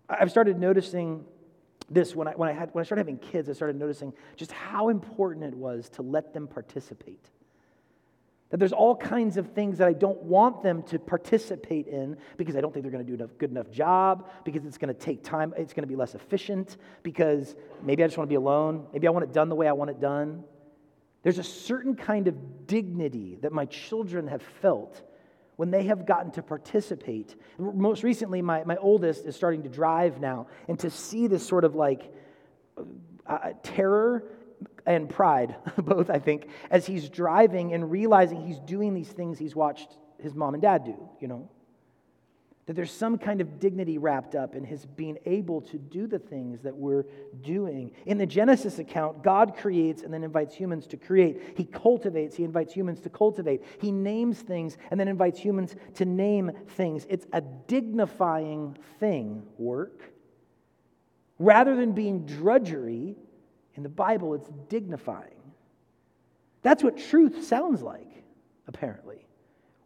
I've 0.09 0.31
started 0.31 0.59
noticing 0.59 1.25
this 1.91 2.15
when 2.15 2.29
I, 2.29 2.33
when 2.33 2.49
I, 2.49 2.53
had, 2.53 2.71
when 2.73 2.83
I 2.83 2.85
started 2.85 3.01
having 3.01 3.19
kids, 3.19 3.49
I 3.49 3.53
started 3.53 3.77
noticing 3.77 4.13
just 4.37 4.53
how 4.53 4.89
important 4.89 5.45
it 5.45 5.55
was 5.55 5.89
to 5.91 6.03
let 6.03 6.33
them 6.35 6.47
participate. 6.47 7.31
That 8.51 8.57
there's 8.57 8.73
all 8.73 8.97
kinds 8.97 9.37
of 9.37 9.53
things 9.53 9.77
that 9.79 9.89
I 9.89 9.93
don't 9.93 10.23
want 10.23 10.63
them 10.63 10.83
to 10.85 10.99
participate 10.99 11.87
in 11.87 12.17
because 12.39 12.57
I 12.57 12.63
don't 12.63 12.73
think 12.73 12.83
they're 12.83 12.93
going 12.93 13.05
to 13.05 13.17
do 13.17 13.23
a 13.23 13.27
good 13.27 13.51
enough 13.51 13.71
job, 13.71 14.31
because 14.45 14.65
it's 14.65 14.79
going 14.79 14.95
to 14.95 14.99
take 14.99 15.23
time, 15.23 15.53
it's 15.57 15.75
going 15.75 15.83
to 15.83 15.89
be 15.89 15.97
less 15.97 16.15
efficient, 16.15 16.79
because 17.03 17.57
maybe 17.83 18.03
I 18.03 18.07
just 18.07 18.17
want 18.17 18.29
to 18.29 18.33
be 18.33 18.37
alone, 18.37 18.87
maybe 18.93 19.07
I 19.07 19.11
want 19.11 19.25
it 19.25 19.33
done 19.33 19.51
the 19.51 19.55
way 19.55 19.69
I 19.69 19.73
want 19.73 19.91
it 19.91 20.01
done. 20.01 20.45
There's 21.23 21.39
a 21.39 21.45
certain 21.45 21.95
kind 21.95 22.27
of 22.27 22.67
dignity 22.67 23.39
that 23.43 23.53
my 23.53 23.67
children 23.67 24.29
have 24.29 24.43
felt 24.63 25.03
when 25.59 25.73
they 25.73 25.83
have 25.83 26.07
gotten 26.07 26.31
to 26.31 26.41
participate. 26.41 27.35
Most 27.59 28.05
recently, 28.05 28.41
my, 28.43 28.63
my 28.63 28.77
oldest 28.77 29.27
is 29.27 29.35
starting 29.35 29.65
to 29.65 29.69
drive 29.69 30.21
now, 30.21 30.47
and 30.69 30.79
to 30.79 30.89
see 30.89 31.27
this 31.27 31.45
sort 31.45 31.65
of 31.65 31.75
like 31.75 32.15
uh, 33.27 33.51
terror 33.65 34.23
and 34.87 35.09
pride, 35.09 35.57
both, 35.77 36.11
I 36.11 36.21
think, 36.21 36.47
as 36.71 36.87
he's 36.87 37.09
driving 37.09 37.75
and 37.75 37.91
realizing 37.91 38.41
he's 38.41 38.61
doing 38.61 38.95
these 38.95 39.09
things 39.09 39.37
he's 39.37 39.57
watched 39.57 39.99
his 40.23 40.33
mom 40.33 40.55
and 40.55 40.63
dad 40.63 40.85
do, 40.85 40.97
you 41.19 41.27
know. 41.27 41.51
That 42.69 42.77
there's 42.77 42.93
some 42.93 43.17
kind 43.17 43.41
of 43.41 43.59
dignity 43.59 43.97
wrapped 43.97 44.35
up 44.35 44.55
in 44.55 44.63
his 44.63 44.85
being 44.85 45.17
able 45.25 45.63
to 45.63 45.79
do 45.79 46.07
the 46.07 46.19
things 46.19 46.61
that 46.61 46.77
we're 46.77 47.07
doing. 47.41 47.93
In 48.05 48.19
the 48.19 48.27
Genesis 48.27 48.79
account, 48.79 49.25
God 49.25 49.57
creates 49.57 50.03
and 50.03 50.13
then 50.13 50.23
invites 50.23 50.55
humans 50.55 50.87
to 50.89 50.99
create. 50.99 51.55
He 51.57 51.65
cultivates, 51.65 52.37
he 52.37 52.45
invites 52.45 52.75
humans 52.75 53.01
to 53.01 53.09
cultivate. 53.09 53.63
He 53.81 53.91
names 53.91 54.41
things 54.41 54.77
and 54.91 55.01
then 55.01 55.09
invites 55.09 55.41
humans 55.41 55.77
to 55.95 56.05
name 56.05 56.53
things. 56.77 57.07
It's 57.09 57.27
a 57.33 57.41
dignifying 57.41 58.77
thing, 59.01 59.45
work. 59.57 60.03
Rather 61.39 61.75
than 61.75 61.93
being 61.93 62.27
drudgery, 62.27 63.17
in 63.77 63.83
the 63.83 63.89
Bible, 63.89 64.35
it's 64.35 64.51
dignifying. 64.69 65.41
That's 66.61 66.85
what 66.85 66.99
truth 66.99 67.47
sounds 67.47 67.81
like, 67.81 68.11
apparently. 68.67 69.25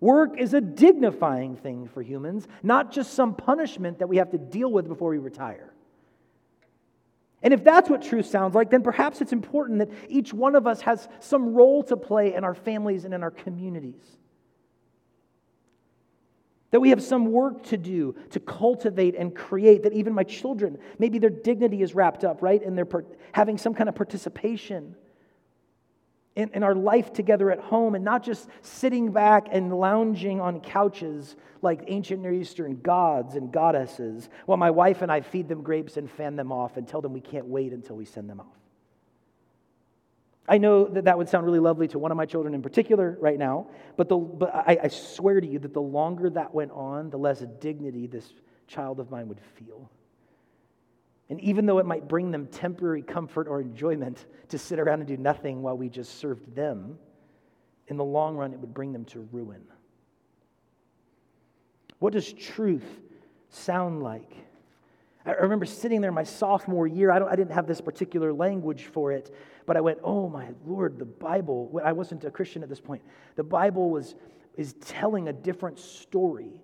Work 0.02 0.40
is 0.40 0.52
a 0.52 0.60
dignifying 0.60 1.54
thing 1.54 1.86
for 1.86 2.02
humans, 2.02 2.48
not 2.64 2.90
just 2.90 3.14
some 3.14 3.36
punishment 3.36 4.00
that 4.00 4.08
we 4.08 4.16
have 4.16 4.32
to 4.32 4.38
deal 4.38 4.68
with 4.68 4.88
before 4.88 5.10
we 5.10 5.18
retire. 5.18 5.72
And 7.40 7.54
if 7.54 7.62
that's 7.62 7.88
what 7.88 8.02
truth 8.02 8.26
sounds 8.26 8.56
like, 8.56 8.68
then 8.68 8.82
perhaps 8.82 9.20
it's 9.20 9.32
important 9.32 9.78
that 9.78 9.90
each 10.08 10.34
one 10.34 10.56
of 10.56 10.66
us 10.66 10.80
has 10.80 11.08
some 11.20 11.54
role 11.54 11.84
to 11.84 11.96
play 11.96 12.34
in 12.34 12.42
our 12.42 12.52
families 12.52 13.04
and 13.04 13.14
in 13.14 13.22
our 13.22 13.30
communities. 13.30 14.02
That 16.72 16.80
we 16.80 16.90
have 16.90 17.00
some 17.00 17.26
work 17.26 17.62
to 17.66 17.76
do 17.76 18.16
to 18.30 18.40
cultivate 18.40 19.14
and 19.14 19.32
create, 19.32 19.84
that 19.84 19.92
even 19.92 20.14
my 20.14 20.24
children, 20.24 20.78
maybe 20.98 21.20
their 21.20 21.30
dignity 21.30 21.80
is 21.80 21.94
wrapped 21.94 22.24
up, 22.24 22.42
right? 22.42 22.60
And 22.60 22.76
they're 22.76 22.88
having 23.30 23.56
some 23.56 23.72
kind 23.72 23.88
of 23.88 23.94
participation 23.94 24.96
in, 26.34 26.50
in 26.54 26.62
our 26.62 26.74
life 26.74 27.12
together 27.12 27.50
at 27.50 27.60
home 27.60 27.94
and 27.94 28.04
not 28.04 28.22
just 28.22 28.48
sitting 28.62 29.12
back 29.12 29.48
and 29.50 29.72
lounging 29.72 30.40
on 30.40 30.60
couches 30.60 31.36
like 31.60 31.84
ancient 31.88 32.22
Near 32.22 32.32
Eastern 32.32 32.80
gods 32.80 33.34
and 33.34 33.52
goddesses 33.52 34.28
while 34.46 34.58
my 34.58 34.70
wife 34.70 35.02
and 35.02 35.12
I 35.12 35.20
feed 35.20 35.48
them 35.48 35.62
grapes 35.62 35.96
and 35.96 36.10
fan 36.10 36.36
them 36.36 36.50
off 36.50 36.76
and 36.76 36.88
tell 36.88 37.00
them 37.00 37.12
we 37.12 37.20
can't 37.20 37.46
wait 37.46 37.72
until 37.72 37.96
we 37.96 38.04
send 38.04 38.28
them 38.30 38.40
off. 38.40 38.46
I 40.48 40.58
know 40.58 40.86
that 40.86 41.04
that 41.04 41.16
would 41.16 41.28
sound 41.28 41.46
really 41.46 41.60
lovely 41.60 41.86
to 41.88 41.98
one 41.98 42.10
of 42.10 42.16
my 42.16 42.26
children 42.26 42.54
in 42.54 42.62
particular 42.62 43.16
right 43.20 43.38
now, 43.38 43.68
but, 43.96 44.08
the, 44.08 44.16
but 44.16 44.52
I, 44.54 44.78
I 44.84 44.88
swear 44.88 45.40
to 45.40 45.46
you 45.46 45.58
that 45.60 45.72
the 45.72 45.80
longer 45.80 46.28
that 46.30 46.52
went 46.52 46.72
on, 46.72 47.10
the 47.10 47.18
less 47.18 47.44
dignity 47.60 48.06
this 48.06 48.32
child 48.66 48.98
of 48.98 49.10
mine 49.10 49.28
would 49.28 49.40
feel. 49.40 49.88
And 51.32 51.40
even 51.40 51.64
though 51.64 51.78
it 51.78 51.86
might 51.86 52.08
bring 52.08 52.30
them 52.30 52.46
temporary 52.46 53.00
comfort 53.00 53.48
or 53.48 53.62
enjoyment 53.62 54.26
to 54.50 54.58
sit 54.58 54.78
around 54.78 54.98
and 54.98 55.08
do 55.08 55.16
nothing 55.16 55.62
while 55.62 55.78
we 55.78 55.88
just 55.88 56.18
served 56.18 56.54
them, 56.54 56.98
in 57.88 57.96
the 57.96 58.04
long 58.04 58.36
run, 58.36 58.52
it 58.52 58.58
would 58.58 58.74
bring 58.74 58.92
them 58.92 59.06
to 59.06 59.26
ruin. 59.32 59.62
What 62.00 62.12
does 62.12 62.30
truth 62.34 62.84
sound 63.48 64.02
like? 64.02 64.30
I 65.24 65.30
remember 65.30 65.64
sitting 65.64 66.02
there 66.02 66.12
my 66.12 66.22
sophomore 66.22 66.86
year. 66.86 67.10
I, 67.10 67.24
I, 67.24 67.34
didn't 67.34 67.52
have 67.52 67.66
this 67.66 67.80
particular 67.80 68.30
language 68.30 68.84
for 68.92 69.10
it, 69.10 69.34
but 69.64 69.78
I 69.78 69.80
went, 69.80 70.00
oh 70.04 70.28
my 70.28 70.48
Lord, 70.66 70.98
the 70.98 71.06
Bible. 71.06 71.80
I 71.82 71.92
wasn't 71.92 72.24
a 72.24 72.30
Christian 72.30 72.62
at 72.62 72.68
this 72.68 72.78
point. 72.78 73.00
The 73.36 73.42
Bible 73.42 73.88
was, 73.88 74.16
is 74.58 74.74
telling 74.82 75.28
a 75.28 75.32
different 75.32 75.78
story 75.78 76.60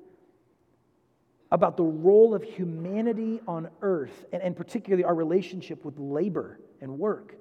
about 1.51 1.77
the 1.77 1.83
role 1.85 2.35
of 2.35 2.43
humanity 2.43 3.41
on 3.49 3.69
earth, 3.81 4.27
and, 4.33 4.43
and 4.43 4.57
particularly 4.57 5.05
our 5.05 5.15
relationship 5.15 5.85
with 5.85 5.99
labor 5.99 6.61
and 6.81 6.99
work. 6.99 7.35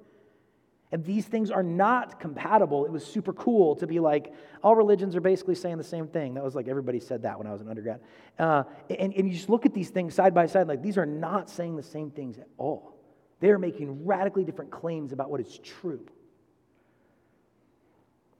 And 0.90 1.04
these 1.04 1.26
things 1.26 1.50
are 1.50 1.62
not 1.62 2.18
compatible. 2.18 2.86
It 2.86 2.90
was 2.90 3.04
super 3.04 3.34
cool 3.34 3.76
to 3.76 3.86
be 3.86 4.00
like, 4.00 4.32
all 4.62 4.74
religions 4.74 5.14
are 5.16 5.20
basically 5.20 5.54
saying 5.54 5.76
the 5.76 5.84
same 5.84 6.08
thing. 6.08 6.32
That 6.34 6.42
was 6.42 6.54
like 6.54 6.66
everybody 6.66 6.98
said 6.98 7.22
that 7.22 7.36
when 7.36 7.46
I 7.46 7.52
was 7.52 7.60
an 7.60 7.68
undergrad. 7.68 8.00
Uh, 8.38 8.62
and, 8.88 9.12
and 9.12 9.28
you 9.28 9.34
just 9.34 9.50
look 9.50 9.66
at 9.66 9.74
these 9.74 9.90
things 9.90 10.14
side 10.14 10.32
by 10.32 10.46
side, 10.46 10.66
like 10.66 10.82
these 10.82 10.96
are 10.96 11.04
not 11.04 11.50
saying 11.50 11.76
the 11.76 11.82
same 11.82 12.10
things 12.10 12.38
at 12.38 12.48
all. 12.56 12.94
They're 13.40 13.58
making 13.58 14.06
radically 14.06 14.44
different 14.44 14.70
claims 14.70 15.12
about 15.12 15.30
what 15.30 15.40
is 15.42 15.58
true. 15.62 16.06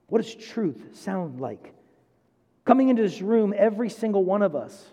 What 0.07 0.23
does 0.23 0.35
truth 0.35 0.97
sound 0.97 1.41
like? 1.41 1.75
Coming 2.65 2.89
into 2.89 3.03
this 3.03 3.21
room, 3.21 3.53
every 3.57 3.91
single 3.91 4.25
one 4.25 4.41
of 4.41 4.57
us 4.57 4.87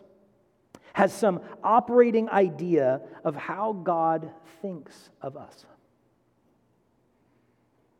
has 0.96 1.12
some 1.12 1.42
operating 1.62 2.30
idea 2.30 3.02
of 3.26 3.36
how 3.36 3.74
God 3.74 4.32
thinks 4.62 5.10
of 5.22 5.36
us. 5.36 5.66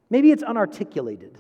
Maybe 0.10 0.32
it's 0.32 0.44
unarticulated. 0.44 1.36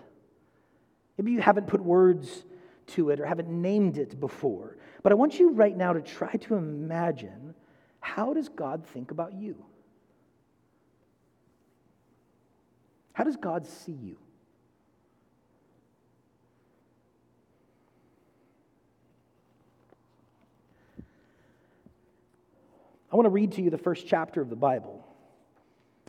Maybe 1.18 1.32
you 1.32 1.40
haven't 1.40 1.68
put 1.68 1.80
words 1.80 2.44
to 2.88 3.10
it 3.10 3.22
or 3.22 3.26
haven't 3.26 3.48
named 3.48 3.98
it 3.98 4.20
before. 4.20 4.76
But 5.02 5.14
I 5.14 5.16
want 5.16 5.40
you 5.40 5.52
right 5.52 5.76
now 5.76 5.94
to 5.94 6.02
try 6.02 6.34
to 6.34 6.56
imagine 6.56 7.56
how 8.02 8.34
does 8.34 8.50
God 8.50 8.86
think 8.88 9.12
about 9.12 9.34
you? 9.34 9.56
How 13.14 13.24
does 13.24 13.38
God 13.38 13.66
see 13.66 13.94
you? 13.94 14.18
I 23.16 23.18
want 23.18 23.28
to 23.28 23.30
read 23.30 23.54
to 23.54 23.62
you 23.62 23.70
the 23.70 23.78
first 23.78 24.08
chapter 24.08 24.42
of 24.42 24.50
the 24.50 24.58
Bible. 24.58 25.02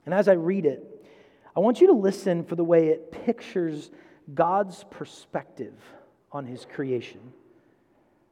And 0.07 0.13
as 0.13 0.27
I 0.27 0.33
read 0.33 0.67
it, 0.67 1.07
I 1.55 1.61
want 1.61 1.81
you 1.81 1.87
to 1.87 1.93
listen 1.93 2.43
for 2.43 2.57
the 2.57 2.65
way 2.65 2.89
it 2.89 3.13
pictures 3.25 3.93
God's 4.35 4.83
perspective 4.91 5.75
on 6.33 6.47
his 6.47 6.65
creation. 6.65 7.21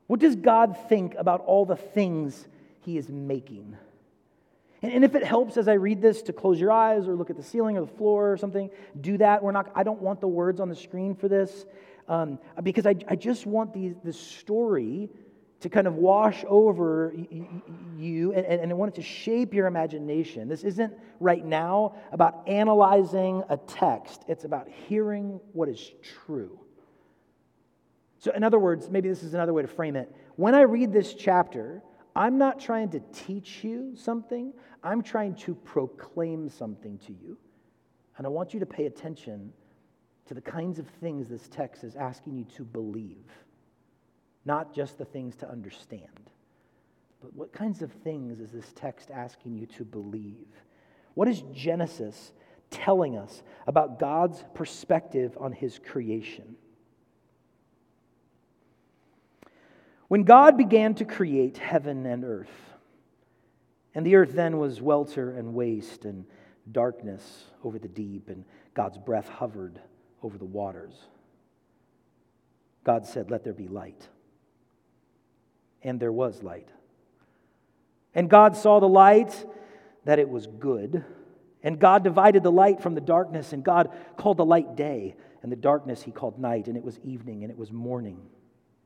What 0.09 0.19
does 0.19 0.35
God 0.35 0.77
think 0.89 1.15
about 1.15 1.43
all 1.43 1.65
the 1.65 1.77
things 1.77 2.49
he 2.81 2.99
is 2.99 3.09
making? 3.09 3.77
And, 4.83 5.05
if 5.05 5.15
it 5.15 5.23
helps 5.23 5.57
as 5.57 5.69
I 5.69 5.75
read 5.75 6.03
this 6.03 6.23
to 6.23 6.33
close 6.33 6.59
your 6.59 6.73
eyes 6.73 7.07
or 7.07 7.15
look 7.15 7.31
at 7.31 7.37
the 7.37 7.45
ceiling 7.45 7.79
or 7.79 7.83
the 7.83 7.97
floor 7.97 8.33
or 8.33 8.37
something, 8.37 8.71
do 9.01 9.19
that. 9.19 9.41
We're 9.41 9.53
not, 9.53 9.71
I 9.77 9.85
don't 9.85 10.03
want 10.03 10.21
the 10.21 10.27
words 10.27 10.59
on 10.59 10.69
the 10.69 10.75
screen 10.75 11.15
for 11.15 11.29
this 11.29 11.65
um, 12.09 12.41
because 12.61 12.87
I, 12.87 12.97
I 13.07 13.15
just 13.15 13.47
want 13.47 13.73
the, 13.73 13.95
the 14.03 14.13
story 14.13 15.11
to 15.61 15.69
kind 15.69 15.87
of 15.87 15.95
wash 15.95 16.45
over 16.47 17.15
you 17.97 18.33
and, 18.33 18.45
and 18.45 18.71
I 18.71 18.75
want 18.75 18.93
it 18.93 18.97
to 18.97 19.03
shape 19.03 19.55
your 19.55 19.67
imagination. 19.67 20.49
This 20.49 20.63
isn't 20.63 20.93
right 21.21 21.45
now 21.45 21.97
about 22.13 22.47
analyzing 22.47 23.43
a 23.49 23.57
text, 23.57 24.25
it's 24.29 24.45
about 24.45 24.69
hearing 24.69 25.41
what 25.53 25.69
is 25.69 25.93
true. 26.27 26.59
So, 28.19 28.31
in 28.33 28.43
other 28.43 28.59
words, 28.59 28.89
maybe 28.89 29.09
this 29.09 29.23
is 29.23 29.35
another 29.35 29.53
way 29.53 29.63
to 29.63 29.69
frame 29.69 29.97
it. 29.97 30.15
When 30.37 30.55
I 30.55 30.63
read 30.63 30.93
this 30.93 31.15
chapter, 31.15 31.83
I'm 32.17 32.39
not 32.39 32.59
trying 32.59 32.91
to 32.91 33.01
teach 33.13 33.65
you 33.65 33.95
something, 33.97 34.53
I'm 34.83 35.03
trying 35.03 35.35
to 35.37 35.55
proclaim 35.55 36.49
something 36.49 36.99
to 37.07 37.13
you. 37.13 37.37
And 38.17 38.27
I 38.27 38.31
want 38.31 38.55
you 38.55 38.61
to 38.61 38.67
pay 38.67 38.87
attention 38.87 39.53
to 40.27 40.35
the 40.35 40.41
kinds 40.41 40.79
of 40.79 40.87
things 41.01 41.29
this 41.29 41.49
text 41.49 41.85
is 41.85 41.97
asking 41.97 42.37
you 42.37 42.45
to 42.57 42.65
believe 42.65 43.44
not 44.45 44.75
just 44.75 44.99
the 44.99 45.05
things 45.05 45.37
to 45.37 45.51
understand. 45.51 46.31
But 47.21 47.35
what 47.35 47.53
kinds 47.53 47.83
of 47.83 47.91
things 47.91 48.41
is 48.41 48.51
this 48.51 48.73
text 48.75 49.11
asking 49.11 49.57
you 49.57 49.67
to 49.67 49.85
believe? 49.85 50.47
What 51.15 51.29
is 51.29 51.43
Genesis 51.53 52.33
telling 52.71 53.17
us 53.17 53.43
about 53.67 53.99
God's 53.99 54.45
perspective 54.55 55.37
on 55.41 55.53
his 55.53 55.79
creation? 55.79 56.57
When 60.09 60.25
God 60.25 60.59
began 60.59 60.95
to 60.97 61.05
create 61.05 61.57
heaven 61.57 62.05
and 62.05 62.25
earth, 62.25 62.75
and 63.95 64.05
the 64.05 64.17
earth 64.17 64.33
then 64.33 64.59
was 64.59 64.83
welter 64.83 65.37
and 65.37 65.55
waste 65.55 66.05
and 66.05 66.27
darkness 66.71 67.45
over 67.63 67.79
the 67.79 67.89
deep, 67.89 68.29
and 68.29 68.45
God's 68.75 68.99
breath 68.99 69.29
hovered 69.29 69.81
over 70.23 70.37
the 70.37 70.45
waters. 70.45 70.95
God 72.85 73.07
said, 73.07 73.31
Let 73.31 73.45
there 73.45 73.53
be 73.53 73.69
light. 73.69 74.09
And 75.85 76.01
there 76.01 76.13
was 76.13 76.43
light. 76.43 76.69
And 78.15 78.29
God 78.29 78.57
saw 78.57 78.81
the 78.81 78.89
light, 78.89 79.45
that 80.05 80.19
it 80.19 80.29
was 80.29 80.47
good. 80.47 81.05
And 81.63 81.79
God 81.79 82.05
divided 82.05 82.43
the 82.43 82.53
light 82.53 82.81
from 82.83 82.95
the 82.95 83.01
darkness, 83.01 83.53
and 83.53 83.65
God 83.65 83.91
called 84.17 84.37
the 84.37 84.45
light 84.45 84.77
day, 84.77 85.17
and 85.43 85.51
the 85.51 85.57
darkness 85.57 86.03
he 86.03 86.11
called 86.11 86.39
night, 86.39 86.69
and 86.69 86.77
it 86.77 86.85
was 86.85 86.99
evening, 87.01 87.43
and 87.43 87.51
it 87.51 87.59
was 87.59 87.73
morning 87.73 88.19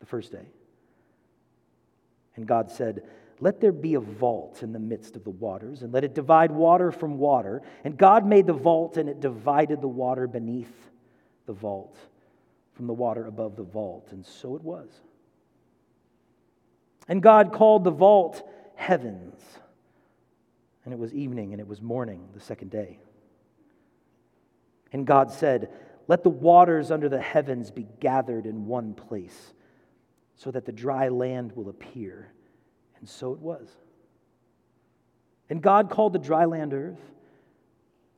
the 0.00 0.06
first 0.06 0.32
day. 0.32 0.46
And 2.36 2.46
God 2.46 2.70
said, 2.70 3.02
Let 3.40 3.60
there 3.60 3.72
be 3.72 3.94
a 3.94 4.00
vault 4.00 4.62
in 4.62 4.72
the 4.72 4.78
midst 4.78 5.16
of 5.16 5.24
the 5.24 5.30
waters, 5.30 5.82
and 5.82 5.92
let 5.92 6.04
it 6.04 6.14
divide 6.14 6.52
water 6.52 6.92
from 6.92 7.18
water. 7.18 7.62
And 7.84 7.96
God 7.96 8.24
made 8.24 8.46
the 8.46 8.52
vault, 8.52 8.96
and 8.96 9.08
it 9.08 9.20
divided 9.20 9.80
the 9.80 9.88
water 9.88 10.28
beneath 10.28 10.72
the 11.46 11.52
vault 11.52 11.96
from 12.74 12.86
the 12.86 12.94
water 12.94 13.26
above 13.26 13.56
the 13.56 13.64
vault. 13.64 14.08
And 14.12 14.24
so 14.24 14.54
it 14.54 14.62
was. 14.62 14.88
And 17.08 17.22
God 17.22 17.52
called 17.52 17.84
the 17.84 17.90
vault 17.90 18.46
heavens. 18.76 19.40
And 20.84 20.92
it 20.92 20.98
was 20.98 21.12
evening, 21.12 21.52
and 21.52 21.60
it 21.60 21.66
was 21.66 21.82
morning 21.82 22.28
the 22.34 22.40
second 22.40 22.70
day. 22.70 22.98
And 24.92 25.06
God 25.06 25.30
said, 25.30 25.70
Let 26.06 26.22
the 26.22 26.30
waters 26.30 26.90
under 26.90 27.08
the 27.08 27.20
heavens 27.20 27.70
be 27.70 27.86
gathered 28.00 28.46
in 28.46 28.66
one 28.66 28.94
place 28.94 29.54
so 30.36 30.50
that 30.50 30.64
the 30.64 30.72
dry 30.72 31.08
land 31.08 31.52
will 31.52 31.68
appear. 31.68 32.32
And 32.98 33.08
so 33.08 33.32
it 33.32 33.40
was. 33.40 33.68
And 35.50 35.62
God 35.62 35.90
called 35.90 36.12
the 36.12 36.18
dry 36.18 36.44
land 36.44 36.74
earth, 36.74 37.00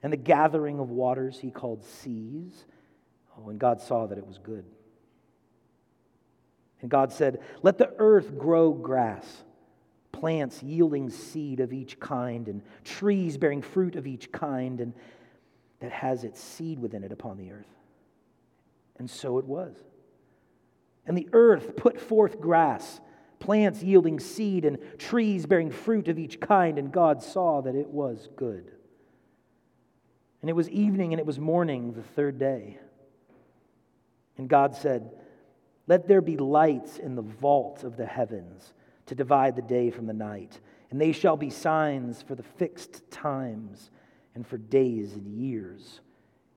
and 0.02 0.12
the 0.12 0.16
gathering 0.16 0.80
of 0.80 0.90
waters 0.90 1.38
he 1.38 1.50
called 1.50 1.84
seas. 1.84 2.64
Oh, 3.38 3.50
and 3.50 3.58
God 3.58 3.80
saw 3.80 4.06
that 4.06 4.18
it 4.18 4.26
was 4.26 4.38
good. 4.38 4.64
And 6.82 6.90
God 6.90 7.12
said, 7.12 7.40
Let 7.62 7.78
the 7.78 7.92
earth 7.98 8.36
grow 8.38 8.72
grass, 8.72 9.44
plants 10.12 10.62
yielding 10.62 11.10
seed 11.10 11.60
of 11.60 11.72
each 11.72 12.00
kind, 12.00 12.48
and 12.48 12.62
trees 12.84 13.36
bearing 13.36 13.62
fruit 13.62 13.96
of 13.96 14.06
each 14.06 14.32
kind, 14.32 14.80
and 14.80 14.94
that 15.80 15.92
has 15.92 16.24
its 16.24 16.40
seed 16.40 16.78
within 16.78 17.04
it 17.04 17.12
upon 17.12 17.36
the 17.36 17.50
earth. 17.52 17.66
And 18.98 19.10
so 19.10 19.38
it 19.38 19.46
was. 19.46 19.74
And 21.06 21.16
the 21.16 21.28
earth 21.32 21.76
put 21.76 22.00
forth 22.00 22.40
grass, 22.40 23.00
plants 23.38 23.82
yielding 23.82 24.20
seed, 24.20 24.64
and 24.64 24.78
trees 24.98 25.46
bearing 25.46 25.70
fruit 25.70 26.08
of 26.08 26.18
each 26.18 26.38
kind, 26.40 26.78
and 26.78 26.92
God 26.92 27.22
saw 27.22 27.62
that 27.62 27.74
it 27.74 27.88
was 27.88 28.28
good. 28.36 28.70
And 30.42 30.48
it 30.48 30.54
was 30.54 30.68
evening 30.70 31.12
and 31.12 31.20
it 31.20 31.26
was 31.26 31.38
morning 31.38 31.92
the 31.92 32.02
third 32.02 32.38
day. 32.38 32.78
And 34.38 34.48
God 34.48 34.74
said, 34.74 35.10
Let 35.90 36.06
there 36.06 36.20
be 36.20 36.36
lights 36.36 36.98
in 36.98 37.16
the 37.16 37.22
vault 37.22 37.82
of 37.82 37.96
the 37.96 38.06
heavens 38.06 38.74
to 39.06 39.16
divide 39.16 39.56
the 39.56 39.62
day 39.62 39.90
from 39.90 40.06
the 40.06 40.12
night, 40.12 40.60
and 40.88 41.00
they 41.00 41.10
shall 41.10 41.36
be 41.36 41.50
signs 41.50 42.22
for 42.22 42.36
the 42.36 42.44
fixed 42.44 43.10
times 43.10 43.90
and 44.36 44.46
for 44.46 44.56
days 44.56 45.14
and 45.14 45.26
years, 45.26 46.00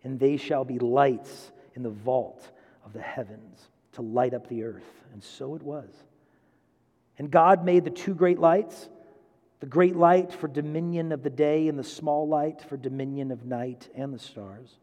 and 0.03 0.19
they 0.19 0.37
shall 0.37 0.63
be 0.63 0.77
lights 0.77 1.51
in 1.73 1.81
the 1.81 1.89
vault 1.89 2.51
of 2.85 2.93
the 2.93 3.01
heavens 3.01 3.71
to 3.93 4.03
light 4.03 4.35
up 4.35 4.47
the 4.49 4.61
earth. 4.61 5.03
And 5.13 5.23
so 5.23 5.55
it 5.55 5.63
was. 5.63 5.89
And 7.17 7.31
God 7.31 7.65
made 7.65 7.85
the 7.85 7.89
two 7.89 8.13
great 8.13 8.37
lights 8.37 8.87
the 9.61 9.65
great 9.65 9.95
light 9.95 10.31
for 10.31 10.47
dominion 10.47 11.11
of 11.11 11.23
the 11.23 11.31
day, 11.31 11.69
and 11.69 11.79
the 11.79 11.83
small 11.83 12.27
light 12.27 12.61
for 12.61 12.77
dominion 12.77 13.31
of 13.31 13.45
night 13.45 13.89
and 13.95 14.13
the 14.13 14.19
stars. 14.19 14.77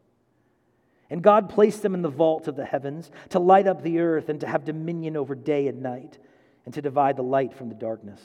And 1.11 1.21
God 1.21 1.49
placed 1.49 1.81
them 1.81 1.93
in 1.93 2.01
the 2.01 2.09
vault 2.09 2.47
of 2.47 2.55
the 2.55 2.65
heavens 2.65 3.11
to 3.29 3.39
light 3.39 3.67
up 3.67 3.83
the 3.83 3.99
earth 3.99 4.29
and 4.29 4.39
to 4.39 4.47
have 4.47 4.63
dominion 4.63 5.17
over 5.17 5.35
day 5.35 5.67
and 5.67 5.83
night, 5.83 6.17
and 6.65 6.73
to 6.73 6.81
divide 6.81 7.17
the 7.17 7.21
light 7.21 7.53
from 7.53 7.67
the 7.67 7.75
darkness. 7.75 8.21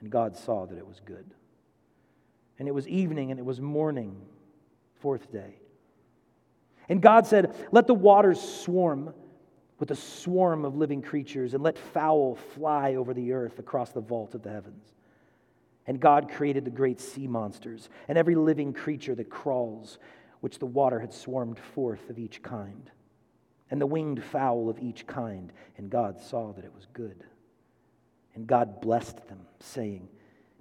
And 0.00 0.10
God 0.10 0.36
saw 0.36 0.64
that 0.64 0.78
it 0.78 0.86
was 0.86 1.00
good. 1.04 1.26
And 2.58 2.66
it 2.66 2.72
was 2.72 2.88
evening 2.88 3.30
and 3.30 3.38
it 3.38 3.44
was 3.44 3.60
morning, 3.60 4.16
fourth 5.00 5.30
day. 5.30 5.60
And 6.88 7.02
God 7.02 7.26
said, 7.26 7.54
Let 7.72 7.86
the 7.86 7.94
waters 7.94 8.40
swarm 8.40 9.12
with 9.78 9.90
a 9.90 9.96
swarm 9.96 10.64
of 10.64 10.76
living 10.76 11.02
creatures, 11.02 11.54
and 11.54 11.62
let 11.62 11.78
fowl 11.78 12.36
fly 12.54 12.96
over 12.96 13.14
the 13.14 13.32
earth 13.32 13.58
across 13.58 13.90
the 13.90 14.00
vault 14.00 14.34
of 14.34 14.42
the 14.42 14.50
heavens. 14.50 14.84
And 15.86 16.00
God 16.00 16.30
created 16.30 16.64
the 16.64 16.70
great 16.70 17.00
sea 17.00 17.26
monsters 17.26 17.88
and 18.08 18.18
every 18.18 18.34
living 18.34 18.72
creature 18.72 19.14
that 19.14 19.30
crawls, 19.30 19.98
which 20.40 20.58
the 20.58 20.66
water 20.66 21.00
had 21.00 21.12
swarmed 21.12 21.58
forth 21.58 22.10
of 22.10 22.18
each 22.18 22.42
kind, 22.42 22.90
and 23.70 23.80
the 23.80 23.86
winged 23.86 24.22
fowl 24.22 24.68
of 24.68 24.78
each 24.78 25.06
kind. 25.06 25.52
And 25.76 25.90
God 25.90 26.20
saw 26.20 26.52
that 26.52 26.64
it 26.64 26.74
was 26.74 26.86
good. 26.92 27.24
And 28.34 28.46
God 28.46 28.80
blessed 28.80 29.26
them, 29.28 29.40
saying, 29.60 30.08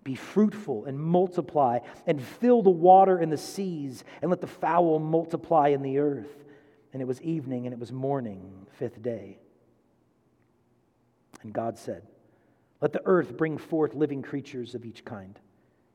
Be 0.04 0.16
fruitful 0.16 0.86
and 0.86 1.00
multiply, 1.00 1.80
and 2.06 2.22
fill 2.22 2.62
the 2.62 2.70
water 2.70 3.20
in 3.20 3.30
the 3.30 3.38
seas, 3.38 4.04
and 4.22 4.30
let 4.30 4.42
the 4.42 4.48
fowl 4.48 5.00
multiply 5.00 5.70
in 5.70 5.82
the 5.82 6.00
earth 6.00 6.46
and 6.98 7.02
it 7.04 7.06
was 7.06 7.22
evening, 7.22 7.68
and 7.68 7.74
it 7.74 7.80
was 7.80 7.92
morning, 7.92 8.66
fifth 8.72 9.02
day. 9.02 9.38
And 11.44 11.54
God 11.54 11.78
said, 11.78 12.02
Let 12.82 12.94
the 12.94 13.04
earth 13.06 13.38
bring 13.38 13.58
forth 13.58 13.94
living 13.94 14.22
creatures 14.22 14.74
of 14.74 14.86
each 14.86 15.06
kind 15.06 15.40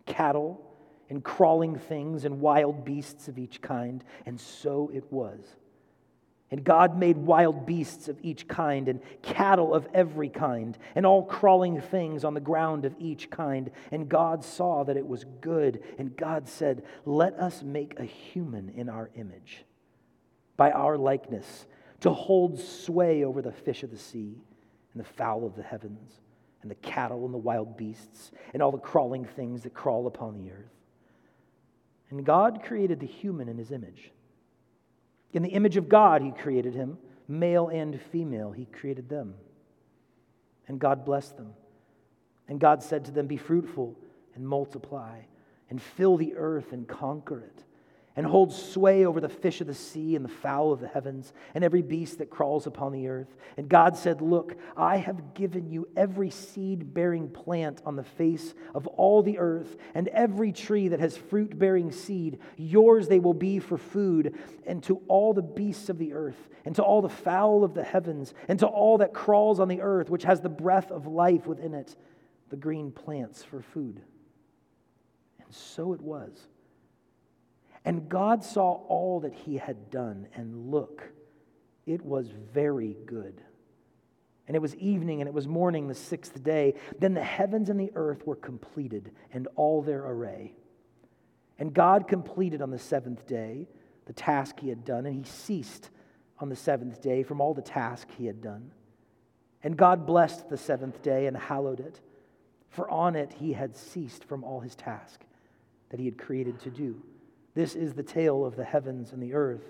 cattle, 0.07 0.71
and 1.12 1.22
crawling 1.22 1.77
things, 1.77 2.25
and 2.25 2.40
wild 2.40 2.87
beasts 2.87 3.29
of 3.29 3.38
each 3.38 3.61
kind. 3.61 4.03
And 4.25 4.40
so 4.40 4.90
it 4.94 5.05
was. 5.12 5.40
And 6.51 6.64
God 6.64 6.98
made 6.98 7.18
wild 7.18 7.66
beasts 7.66 8.09
of 8.09 8.18
each 8.22 8.48
kind, 8.48 8.88
and 8.88 9.01
cattle 9.20 9.75
of 9.75 9.87
every 9.92 10.31
kind, 10.31 10.77
and 10.94 11.05
all 11.05 11.22
crawling 11.22 11.83
things 11.83 12.25
on 12.25 12.33
the 12.33 12.40
ground 12.40 12.87
of 12.87 12.94
each 12.98 13.29
kind. 13.29 13.70
And 13.90 14.09
God 14.09 14.42
saw 14.42 14.85
that 14.85 14.96
it 14.96 15.07
was 15.07 15.27
good. 15.42 15.83
And 15.98 16.16
God 16.16 16.48
said, 16.48 16.83
Let 17.05 17.38
us 17.38 17.62
make 17.62 18.01
a 18.01 18.05
human 18.05 18.70
in 18.70 18.88
our 18.88 19.11
image 19.14 19.66
by 20.57 20.70
our 20.70 20.96
likeness, 20.96 21.66
to 22.01 22.11
hold 22.11 22.59
sway 22.59 23.22
over 23.22 23.42
the 23.42 23.53
fish 23.53 23.83
of 23.83 23.90
the 23.90 23.98
sea, 23.98 24.38
and 24.94 25.05
the 25.05 25.09
fowl 25.09 25.44
of 25.44 25.57
the 25.57 25.62
heavens, 25.62 26.20
and 26.62 26.70
the 26.70 26.77
cattle 26.77 27.27
and 27.27 27.35
the 27.35 27.38
wild 27.38 27.77
beasts, 27.77 28.31
and 28.55 28.62
all 28.62 28.72
the 28.72 28.79
crawling 28.79 29.27
things 29.27 29.62
that 29.62 29.75
crawl 29.75 30.07
upon 30.07 30.38
the 30.38 30.51
earth. 30.51 30.82
And 32.12 32.27
God 32.27 32.62
created 32.62 33.01
the 33.01 33.07
human 33.07 33.48
in 33.48 33.57
his 33.57 33.72
image. 33.72 34.12
In 35.33 35.42
the 35.42 35.48
image 35.48 35.79
of 35.79 35.88
God, 35.88 36.20
he 36.20 36.31
created 36.31 36.75
him, 36.75 36.98
male 37.27 37.68
and 37.68 37.98
female, 37.98 38.53
he 38.53 38.66
created 38.66 39.09
them. 39.09 39.35
And 40.68 40.79
God 40.79 41.07
blessed 41.07 41.38
them. 41.38 41.55
And 42.48 42.61
God 42.61 42.83
said 42.83 43.07
to 43.07 43.12
them, 43.12 43.27
Be 43.27 43.38
fruitful 43.38 43.98
and 44.35 44.46
multiply, 44.46 45.20
and 45.70 45.81
fill 45.81 46.18
the 46.18 46.35
earth 46.37 46.72
and 46.72 46.87
conquer 46.87 47.40
it 47.40 47.64
and 48.14 48.27
holds 48.27 48.61
sway 48.61 49.07
over 49.07 49.20
the 49.20 49.29
fish 49.29 49.61
of 49.61 49.66
the 49.66 49.75
sea 49.75 50.16
and 50.16 50.25
the 50.25 50.29
fowl 50.29 50.72
of 50.72 50.81
the 50.81 50.88
heavens 50.88 51.33
and 51.55 51.64
every 51.64 51.81
beast 51.81 52.18
that 52.18 52.29
crawls 52.29 52.66
upon 52.66 52.92
the 52.92 53.09
earth. 53.09 53.35
And 53.57 53.68
God 53.68 53.96
said, 53.96 54.20
Look, 54.20 54.57
I 54.77 54.98
have 54.98 55.33
given 55.35 55.70
you 55.70 55.88
every 55.96 56.29
seed 56.31 56.92
bearing 56.92 57.31
plant 57.31 57.81
on 57.87 57.96
the 57.96 58.05
face 58.05 58.55
of 58.75 58.87
all 58.87 59.22
the 59.22 59.38
earth, 59.38 59.77
and 59.94 60.09
every 60.09 60.53
tree 60.53 60.88
that 60.88 61.01
has 61.01 61.16
fruit 61.16 61.59
bearing 61.59 61.90
seed. 61.90 62.38
Yours 62.57 63.09
they 63.09 63.18
will 63.18 63.35
be 63.35 63.59
for 63.59 63.79
food, 63.79 64.38
and 64.66 64.83
to 64.85 65.01
all 65.09 65.33
the 65.33 65.42
beasts 65.42 65.88
of 65.88 65.98
the 65.98 66.12
earth, 66.12 66.48
and 66.66 66.77
to 66.77 66.83
all 66.83 67.01
the 67.01 67.09
fowl 67.09 67.64
of 67.64 67.72
the 67.72 67.85
heavens, 67.85 68.35
and 68.48 68.59
to 68.59 68.66
all 68.66 68.98
that 68.98 69.14
crawls 69.14 69.59
on 69.59 69.68
the 69.68 69.81
earth, 69.81 70.11
which 70.11 70.25
has 70.25 70.40
the 70.40 70.48
breath 70.48 70.90
of 70.90 71.07
life 71.07 71.46
within 71.46 71.72
it, 71.72 71.96
the 72.51 72.57
green 72.57 72.92
plants 72.92 73.42
for 73.42 73.62
food. 73.62 74.03
And 75.42 75.55
so 75.55 75.94
it 75.94 76.01
was. 76.03 76.48
And 77.85 78.09
God 78.09 78.45
saw 78.45 78.75
all 78.88 79.21
that 79.21 79.35
he 79.35 79.57
had 79.57 79.90
done, 79.90 80.29
and 80.35 80.71
look, 80.71 81.03
it 81.85 82.05
was 82.05 82.29
very 82.53 82.97
good. 83.07 83.42
And 84.47 84.57
it 84.57 84.61
was 84.61 84.77
evening, 84.77 85.21
and 85.21 85.29
it 85.29 85.35
was 85.35 85.49
morning 85.49 85.88
the 85.88 85.95
sixth 85.95 86.42
day. 86.45 86.75
Then 86.99 87.14
the 87.14 87.23
heavens 87.23 87.71
and 87.71 87.81
the 87.81 87.92
earth 87.95 88.27
were 88.27 88.37
completed, 88.37 89.12
and 89.33 89.49
all 89.57 89.83
their 89.83 90.05
array. 90.05 90.55
And 91.59 91.75
God 91.75 92.09
completed 92.09 92.62
on 92.62 92.71
the 92.71 92.79
seventh 92.79 93.27
day 93.27 93.68
the 94.07 94.12
task 94.12 94.61
he 94.61 94.68
had 94.68 94.85
done, 94.85 95.07
and 95.07 95.14
he 95.14 95.25
ceased 95.25 95.90
on 96.38 96.49
the 96.49 96.57
seventh 96.57 97.01
day 97.01 97.23
from 97.23 97.40
all 97.40 97.55
the 97.55 97.62
task 97.62 98.09
he 98.16 98.27
had 98.27 98.40
done. 98.40 98.73
And 99.62 99.77
God 99.77 100.07
blessed 100.07 100.49
the 100.49 100.57
seventh 100.57 101.03
day 101.03 101.27
and 101.27 101.37
hallowed 101.37 101.81
it, 101.81 102.01
for 102.68 102.90
on 102.90 103.14
it 103.14 103.33
he 103.35 103.53
had 103.53 103.77
ceased 103.77 104.25
from 104.25 104.42
all 104.42 104.61
his 104.61 104.75
task 104.75 105.21
that 105.90 106.01
he 106.01 106.07
had 106.07 106.18
created 106.18 106.59
to 106.61 106.71
do. 106.71 107.01
This 107.55 107.75
is 107.75 107.93
the 107.95 108.03
tale 108.03 108.45
of 108.45 108.57
the 108.57 108.65
heavens 108.65 109.12
and 109.12 109.23
the 109.23 109.35
earth 109.35 109.65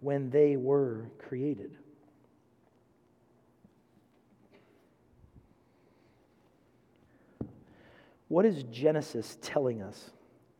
when 0.00 0.30
they 0.30 0.56
were 0.56 1.10
created. 1.18 1.76
What 8.28 8.44
is 8.44 8.64
Genesis 8.64 9.38
telling 9.40 9.82
us 9.82 10.10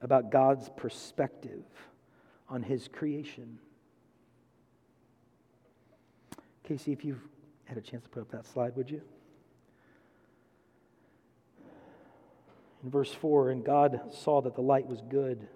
about 0.00 0.30
God's 0.30 0.68
perspective 0.76 1.64
on 2.48 2.62
his 2.62 2.88
creation? 2.88 3.58
Casey, 6.62 6.92
if 6.92 7.04
you've 7.04 7.22
had 7.64 7.78
a 7.78 7.80
chance 7.80 8.04
to 8.04 8.10
put 8.10 8.20
up 8.20 8.30
that 8.30 8.46
slide, 8.46 8.76
would 8.76 8.90
you? 8.90 9.00
In 12.84 12.90
verse 12.90 13.12
4, 13.12 13.50
and 13.50 13.64
God 13.64 14.00
saw 14.12 14.40
that 14.42 14.54
the 14.54 14.60
light 14.60 14.86
was 14.86 15.00
good. 15.08 15.48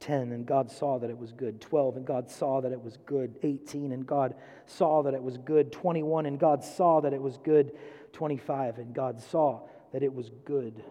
10, 0.00 0.32
and 0.32 0.46
God 0.46 0.70
saw 0.70 0.98
that 0.98 1.10
it 1.10 1.18
was 1.18 1.32
good. 1.32 1.60
12, 1.60 1.96
and 1.96 2.06
God 2.06 2.30
saw 2.30 2.60
that 2.60 2.72
it 2.72 2.82
was 2.82 2.98
good. 3.06 3.36
18, 3.42 3.92
and 3.92 4.06
God 4.06 4.34
saw 4.66 5.02
that 5.02 5.14
it 5.14 5.22
was 5.22 5.38
good. 5.38 5.72
21, 5.72 6.26
and 6.26 6.38
God 6.38 6.62
saw 6.62 7.00
that 7.00 7.12
it 7.12 7.20
was 7.20 7.38
good. 7.38 7.72
25, 8.12 8.78
and 8.78 8.94
God 8.94 9.20
saw 9.20 9.60
that 9.92 10.02
it 10.02 10.12
was 10.12 10.30
good. 10.44 10.82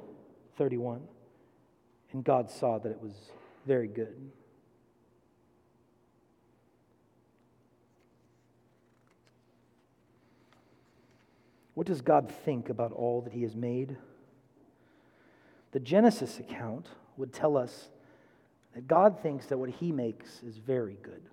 31, 0.58 1.02
and 2.14 2.24
God 2.24 2.50
saw 2.50 2.80
that 2.80 2.92
it 2.92 3.02
was 3.02 3.14
very 3.66 3.88
good. 3.88 4.32
What 11.76 11.88
does 11.88 12.02
God 12.02 12.32
think 12.32 12.70
about 12.70 12.94
all 12.94 13.22
that 13.22 13.34
He 13.34 13.44
has 13.44 13.56
made? 13.56 13.98
The 15.74 15.80
Genesis 15.82 16.40
account 16.40 16.88
would 17.18 17.34
tell 17.34 17.58
us 17.58 17.90
that 18.76 18.88
God 18.88 19.20
thinks 19.22 19.48
that 19.48 19.58
what 19.58 19.70
He 19.70 19.92
makes 19.92 20.44
is 20.44 20.58
very 20.58 20.98
good. 21.02 21.24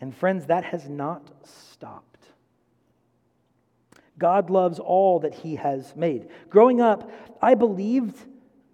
And 0.00 0.14
friends, 0.14 0.46
that 0.46 0.64
has 0.64 0.88
not 0.88 1.30
stopped. 1.46 2.24
God 4.18 4.50
loves 4.50 4.78
all 4.78 5.20
that 5.20 5.34
He 5.34 5.56
has 5.56 5.94
made. 5.94 6.28
Growing 6.48 6.80
up, 6.80 7.10
I 7.42 7.54
believed, 7.54 8.16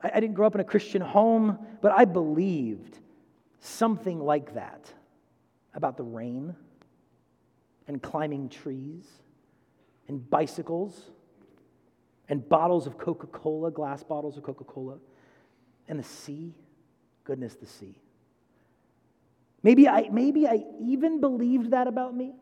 I 0.00 0.20
didn't 0.20 0.34
grow 0.34 0.46
up 0.46 0.54
in 0.54 0.60
a 0.60 0.64
Christian 0.64 1.02
home, 1.02 1.58
but 1.80 1.92
I 1.92 2.04
believed 2.04 3.00
something 3.58 4.20
like 4.20 4.54
that 4.54 4.92
about 5.74 5.96
the 5.96 6.04
rain 6.04 6.54
and 7.88 8.00
climbing 8.00 8.48
trees 8.48 9.04
and 10.06 10.28
bicycles 10.30 11.10
and 12.28 12.48
bottles 12.48 12.86
of 12.86 12.96
Coca 12.96 13.26
Cola, 13.26 13.72
glass 13.72 14.04
bottles 14.04 14.36
of 14.36 14.44
Coca 14.44 14.64
Cola, 14.64 14.98
and 15.88 15.98
the 15.98 16.04
sea. 16.04 16.54
Goodness, 17.24 17.54
the 17.54 17.66
sea. 17.66 17.94
Maybe 19.62 19.88
I, 19.88 20.08
maybe 20.10 20.46
I 20.46 20.64
even 20.80 21.20
believed 21.20 21.70
that 21.70 21.86
about 21.86 22.14
me. 22.14 22.34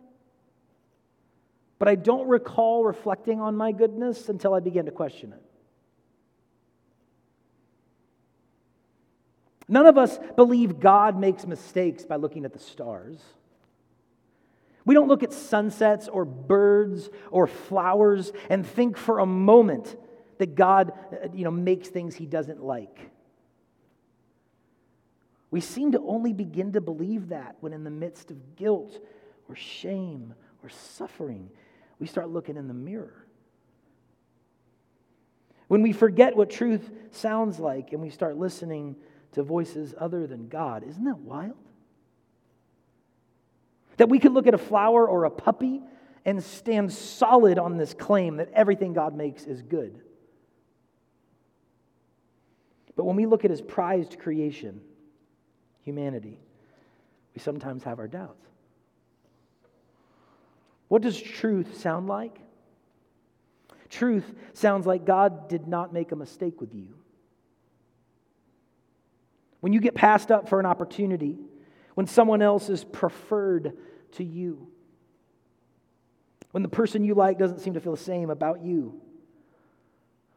But 1.78 1.88
I 1.88 1.94
don't 1.94 2.28
recall 2.28 2.84
reflecting 2.84 3.40
on 3.40 3.56
my 3.56 3.72
goodness 3.72 4.28
until 4.28 4.54
I 4.54 4.60
began 4.60 4.84
to 4.86 4.90
question 4.90 5.32
it. 5.32 5.42
None 9.68 9.86
of 9.86 9.96
us 9.96 10.18
believe 10.36 10.80
God 10.80 11.18
makes 11.18 11.46
mistakes 11.46 12.04
by 12.04 12.16
looking 12.16 12.44
at 12.44 12.52
the 12.52 12.58
stars. 12.58 13.18
We 14.84 14.94
don't 14.94 15.08
look 15.08 15.22
at 15.22 15.32
sunsets 15.32 16.08
or 16.08 16.24
birds 16.24 17.08
or 17.30 17.46
flowers 17.46 18.32
and 18.48 18.66
think 18.66 18.96
for 18.96 19.20
a 19.20 19.26
moment 19.26 19.96
that 20.38 20.54
God 20.54 20.92
uh, 21.12 21.28
you 21.32 21.44
know, 21.44 21.50
makes 21.50 21.88
things 21.88 22.16
he 22.16 22.26
doesn't 22.26 22.62
like. 22.62 23.10
We 25.50 25.60
seem 25.60 25.92
to 25.92 26.00
only 26.00 26.32
begin 26.32 26.72
to 26.72 26.80
believe 26.80 27.28
that 27.28 27.56
when, 27.60 27.72
in 27.72 27.82
the 27.82 27.90
midst 27.90 28.30
of 28.30 28.56
guilt 28.56 28.98
or 29.48 29.56
shame 29.56 30.34
or 30.62 30.68
suffering, 30.68 31.50
we 31.98 32.06
start 32.06 32.30
looking 32.30 32.56
in 32.56 32.68
the 32.68 32.74
mirror. 32.74 33.26
When 35.68 35.82
we 35.82 35.92
forget 35.92 36.36
what 36.36 36.50
truth 36.50 36.90
sounds 37.10 37.58
like 37.58 37.92
and 37.92 38.00
we 38.00 38.10
start 38.10 38.36
listening 38.36 38.96
to 39.32 39.42
voices 39.42 39.94
other 39.98 40.26
than 40.26 40.48
God, 40.48 40.84
isn't 40.84 41.04
that 41.04 41.18
wild? 41.18 41.56
That 43.96 44.08
we 44.08 44.18
could 44.18 44.32
look 44.32 44.46
at 44.46 44.54
a 44.54 44.58
flower 44.58 45.06
or 45.06 45.24
a 45.24 45.30
puppy 45.30 45.82
and 46.24 46.42
stand 46.42 46.92
solid 46.92 47.58
on 47.58 47.76
this 47.76 47.94
claim 47.94 48.36
that 48.36 48.50
everything 48.52 48.92
God 48.92 49.14
makes 49.14 49.44
is 49.44 49.62
good. 49.62 50.00
But 52.96 53.04
when 53.04 53.16
we 53.16 53.26
look 53.26 53.44
at 53.44 53.50
his 53.50 53.62
prized 53.62 54.18
creation, 54.18 54.80
humanity, 55.82 56.38
we 57.34 57.40
sometimes 57.40 57.84
have 57.84 57.98
our 57.98 58.08
doubts. 58.08 58.46
What 60.88 61.02
does 61.02 61.20
truth 61.20 61.80
sound 61.80 62.08
like? 62.08 62.38
Truth 63.88 64.32
sounds 64.54 64.86
like 64.86 65.04
God 65.04 65.48
did 65.48 65.66
not 65.66 65.92
make 65.92 66.12
a 66.12 66.16
mistake 66.16 66.60
with 66.60 66.74
you. 66.74 66.94
When 69.60 69.72
you 69.72 69.80
get 69.80 69.94
passed 69.94 70.30
up 70.30 70.48
for 70.48 70.58
an 70.58 70.66
opportunity, 70.66 71.38
when 71.94 72.06
someone 72.06 72.40
else 72.42 72.68
is 72.70 72.82
preferred 72.82 73.76
to 74.12 74.24
you. 74.24 74.68
When 76.52 76.62
the 76.62 76.68
person 76.68 77.04
you 77.04 77.14
like 77.14 77.38
doesn't 77.38 77.60
seem 77.60 77.74
to 77.74 77.80
feel 77.80 77.94
the 77.94 78.02
same 78.02 78.30
about 78.30 78.62
you. 78.62 79.00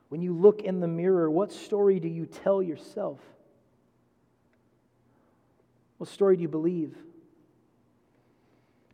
When 0.09 0.21
you 0.21 0.33
look 0.33 0.61
in 0.61 0.79
the 0.79 0.87
mirror, 0.87 1.29
what 1.31 1.51
story 1.51 1.99
do 1.99 2.07
you 2.07 2.25
tell 2.25 2.61
yourself? 2.61 3.19
What 6.03 6.09
story 6.09 6.35
do 6.35 6.41
you 6.41 6.49
believe? 6.49 6.97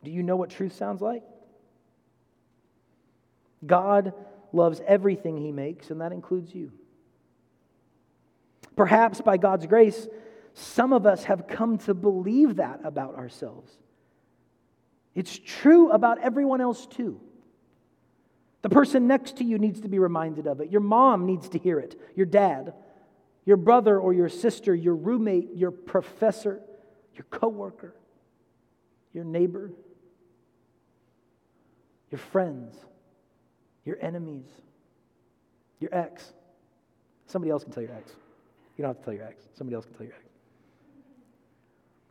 Do 0.04 0.12
you 0.12 0.22
know 0.22 0.36
what 0.36 0.48
truth 0.48 0.76
sounds 0.76 1.00
like? 1.02 1.24
God 3.66 4.14
loves 4.52 4.80
everything 4.86 5.36
He 5.36 5.50
makes, 5.50 5.90
and 5.90 6.00
that 6.02 6.12
includes 6.12 6.54
you. 6.54 6.70
Perhaps 8.76 9.22
by 9.22 9.38
God's 9.38 9.66
grace, 9.66 10.06
some 10.54 10.92
of 10.92 11.04
us 11.04 11.24
have 11.24 11.48
come 11.48 11.78
to 11.78 11.94
believe 11.94 12.54
that 12.58 12.78
about 12.84 13.16
ourselves. 13.16 13.72
It's 15.16 15.36
true 15.36 15.90
about 15.90 16.20
everyone 16.20 16.60
else 16.60 16.86
too. 16.86 17.20
The 18.62 18.68
person 18.68 19.08
next 19.08 19.38
to 19.38 19.44
you 19.44 19.58
needs 19.58 19.80
to 19.80 19.88
be 19.88 19.98
reminded 19.98 20.46
of 20.46 20.60
it. 20.60 20.70
Your 20.70 20.80
mom 20.80 21.26
needs 21.26 21.48
to 21.48 21.58
hear 21.58 21.80
it. 21.80 22.00
Your 22.14 22.26
dad, 22.26 22.72
your 23.44 23.56
brother 23.56 23.98
or 23.98 24.12
your 24.12 24.28
sister, 24.28 24.72
your 24.72 24.94
roommate, 24.94 25.56
your 25.56 25.72
professor, 25.72 26.62
your 27.14 27.24
coworker, 27.30 27.94
your 29.12 29.24
neighbor, 29.24 29.70
your 32.10 32.18
friends, 32.18 32.76
your 33.84 33.96
enemies, 34.00 34.46
your 35.80 35.94
ex. 35.94 36.32
Somebody 37.26 37.50
else 37.50 37.64
can 37.64 37.72
tell 37.72 37.82
your 37.82 37.92
ex. 37.92 38.12
You 38.76 38.82
don't 38.82 38.90
have 38.90 38.98
to 38.98 39.04
tell 39.04 39.14
your 39.14 39.24
ex. 39.24 39.44
Somebody 39.54 39.74
else 39.74 39.84
can 39.84 39.94
tell 39.94 40.06
your 40.06 40.14
ex. 40.14 40.24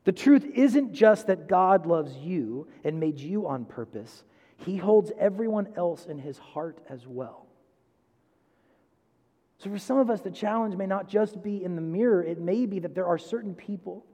The 0.05 0.12
truth 0.12 0.45
isn't 0.55 0.93
just 0.93 1.27
that 1.27 1.47
God 1.47 1.85
loves 1.85 2.15
you 2.17 2.67
and 2.83 2.99
made 2.99 3.19
you 3.19 3.47
on 3.47 3.65
purpose, 3.65 4.23
He 4.57 4.77
holds 4.77 5.12
everyone 5.19 5.67
else 5.75 6.05
in 6.05 6.17
His 6.17 6.38
heart 6.38 6.79
as 6.89 7.05
well. 7.05 7.45
So, 9.59 9.69
for 9.69 9.77
some 9.77 9.97
of 9.97 10.09
us, 10.09 10.21
the 10.21 10.31
challenge 10.31 10.75
may 10.75 10.85
not 10.85 11.09
just 11.09 11.43
be 11.43 11.63
in 11.63 11.75
the 11.75 11.81
mirror, 11.81 12.23
it 12.23 12.39
may 12.39 12.65
be 12.65 12.79
that 12.79 12.95
there 12.95 13.05
are 13.05 13.17
certain 13.17 13.53
people 13.53 14.05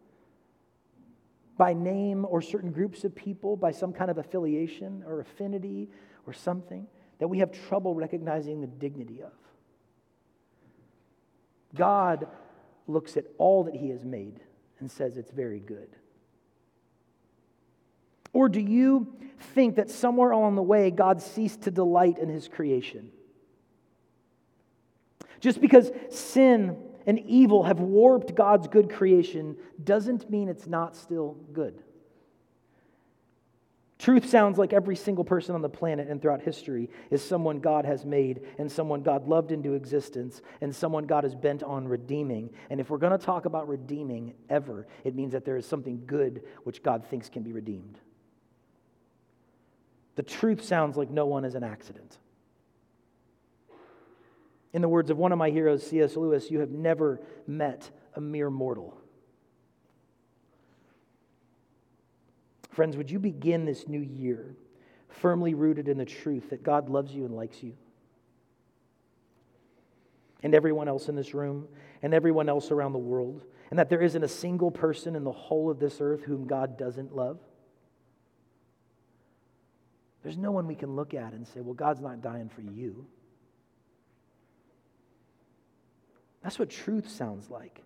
by 1.57 1.73
name 1.73 2.25
or 2.27 2.41
certain 2.41 2.71
groups 2.71 3.03
of 3.03 3.15
people, 3.15 3.55
by 3.55 3.71
some 3.71 3.93
kind 3.93 4.11
of 4.11 4.17
affiliation 4.17 5.03
or 5.07 5.21
affinity 5.21 5.89
or 6.27 6.33
something, 6.33 6.87
that 7.19 7.27
we 7.27 7.39
have 7.39 7.51
trouble 7.51 7.93
recognizing 7.95 8.61
the 8.61 8.67
dignity 8.67 9.21
of. 9.21 9.31
God 11.73 12.27
looks 12.87 13.17
at 13.17 13.25
all 13.37 13.63
that 13.65 13.75
He 13.75 13.89
has 13.89 14.03
made 14.03 14.39
and 14.79 14.91
says 14.91 15.17
it's 15.17 15.31
very 15.31 15.59
good? 15.59 15.89
Or 18.33 18.49
do 18.49 18.59
you 18.59 19.15
think 19.53 19.77
that 19.77 19.89
somewhere 19.89 20.31
along 20.31 20.55
the 20.55 20.63
way 20.63 20.91
God 20.91 21.21
ceased 21.21 21.61
to 21.61 21.71
delight 21.71 22.17
in 22.17 22.27
his 22.27 22.49
creation? 22.49 23.11
Just 25.39 25.61
because 25.61 25.91
sin 26.09 26.77
and 27.05 27.19
evil 27.19 27.63
have 27.63 27.79
warped 27.79 28.35
God's 28.35 28.67
good 28.67 28.91
creation 28.91 29.55
doesn't 29.83 30.29
mean 30.29 30.49
it's 30.49 30.67
not 30.67 30.95
still 30.95 31.37
good. 31.53 31.81
Truth 33.97 34.29
sounds 34.29 34.57
like 34.57 34.73
every 34.73 34.95
single 34.95 35.23
person 35.23 35.55
on 35.55 35.61
the 35.61 35.69
planet 35.69 36.09
and 36.09 36.21
throughout 36.21 36.41
history 36.41 36.89
is 37.11 37.23
someone 37.23 37.59
God 37.59 37.85
has 37.85 38.05
made 38.05 38.41
and 38.59 38.69
someone 38.69 39.01
God 39.01 39.27
loved 39.27 39.51
into 39.51 39.73
existence 39.73 40.41
and 40.59 40.75
someone 40.75 41.05
God 41.05 41.23
is 41.23 41.33
bent 41.33 41.63
on 41.63 41.87
redeeming. 41.87 42.49
And 42.69 42.81
if 42.81 42.89
we're 42.89 42.97
going 42.97 43.17
to 43.17 43.25
talk 43.25 43.45
about 43.45 43.69
redeeming 43.69 44.33
ever, 44.49 44.85
it 45.05 45.15
means 45.15 45.31
that 45.31 45.45
there 45.45 45.55
is 45.55 45.65
something 45.65 46.03
good 46.05 46.43
which 46.65 46.83
God 46.83 47.05
thinks 47.05 47.29
can 47.29 47.41
be 47.41 47.53
redeemed. 47.53 47.97
The 50.15 50.23
truth 50.23 50.63
sounds 50.63 50.97
like 50.97 51.09
no 51.09 51.25
one 51.25 51.45
is 51.45 51.55
an 51.55 51.63
accident. 51.63 52.17
In 54.75 54.81
the 54.81 54.89
words 54.89 55.09
of 55.09 55.17
one 55.17 55.31
of 55.31 55.38
my 55.38 55.51
heroes, 55.51 55.88
C.S. 55.88 56.17
Lewis, 56.17 56.51
you 56.51 56.59
have 56.59 56.69
never 56.69 57.21
met 57.47 57.89
a 58.13 58.19
mere 58.19 58.49
mortal. 58.49 58.97
Friends, 62.71 62.97
would 62.97 63.09
you 63.09 63.17
begin 63.17 63.63
this 63.63 63.88
new 63.88 64.01
year 64.01 64.53
firmly 65.07 65.53
rooted 65.53 65.88
in 65.88 65.97
the 65.97 66.03
truth 66.03 66.49
that 66.49 66.61
God 66.61 66.89
loves 66.89 67.13
you 67.13 67.23
and 67.23 67.33
likes 67.33 67.63
you? 67.63 67.71
And 70.43 70.53
everyone 70.53 70.89
else 70.89 71.07
in 71.07 71.15
this 71.15 71.33
room, 71.33 71.69
and 72.01 72.13
everyone 72.13 72.49
else 72.49 72.69
around 72.69 72.91
the 72.91 72.99
world, 72.99 73.45
and 73.69 73.79
that 73.79 73.89
there 73.89 74.01
isn't 74.01 74.23
a 74.25 74.27
single 74.27 74.71
person 74.71 75.15
in 75.15 75.23
the 75.23 75.31
whole 75.31 75.71
of 75.71 75.79
this 75.79 75.99
earth 76.01 76.23
whom 76.23 76.47
God 76.47 76.77
doesn't 76.77 77.15
love? 77.15 77.39
There's 80.21 80.38
no 80.38 80.51
one 80.51 80.67
we 80.67 80.75
can 80.75 80.97
look 80.97 81.13
at 81.13 81.31
and 81.31 81.47
say, 81.47 81.61
well, 81.61 81.75
God's 81.75 82.01
not 82.01 82.21
dying 82.21 82.49
for 82.49 82.59
you. 82.59 83.07
That's 86.45 86.60
what 86.60 86.69
truth 86.69 87.10
sounds 87.10 87.49
like. 87.49 87.81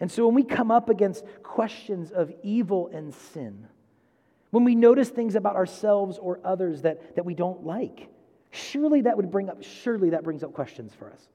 And 0.00 0.10
so 0.10 0.26
when 0.26 0.34
we 0.34 0.42
come 0.42 0.72
up 0.72 0.88
against 0.88 1.24
questions 1.44 2.10
of 2.10 2.32
evil 2.42 2.90
and 2.92 3.14
sin, 3.14 3.68
when 4.50 4.64
we 4.64 4.74
notice 4.74 5.10
things 5.10 5.36
about 5.36 5.54
ourselves 5.54 6.18
or 6.18 6.40
others 6.42 6.82
that, 6.82 7.14
that 7.14 7.24
we 7.24 7.34
don't 7.34 7.64
like, 7.64 8.08
surely 8.50 9.02
that 9.02 9.16
would 9.16 9.30
bring 9.30 9.48
up, 9.48 9.62
surely 9.62 10.10
that 10.10 10.24
brings 10.24 10.42
up 10.42 10.52
questions 10.52 10.92
for 10.92 11.12
us. 11.12 11.28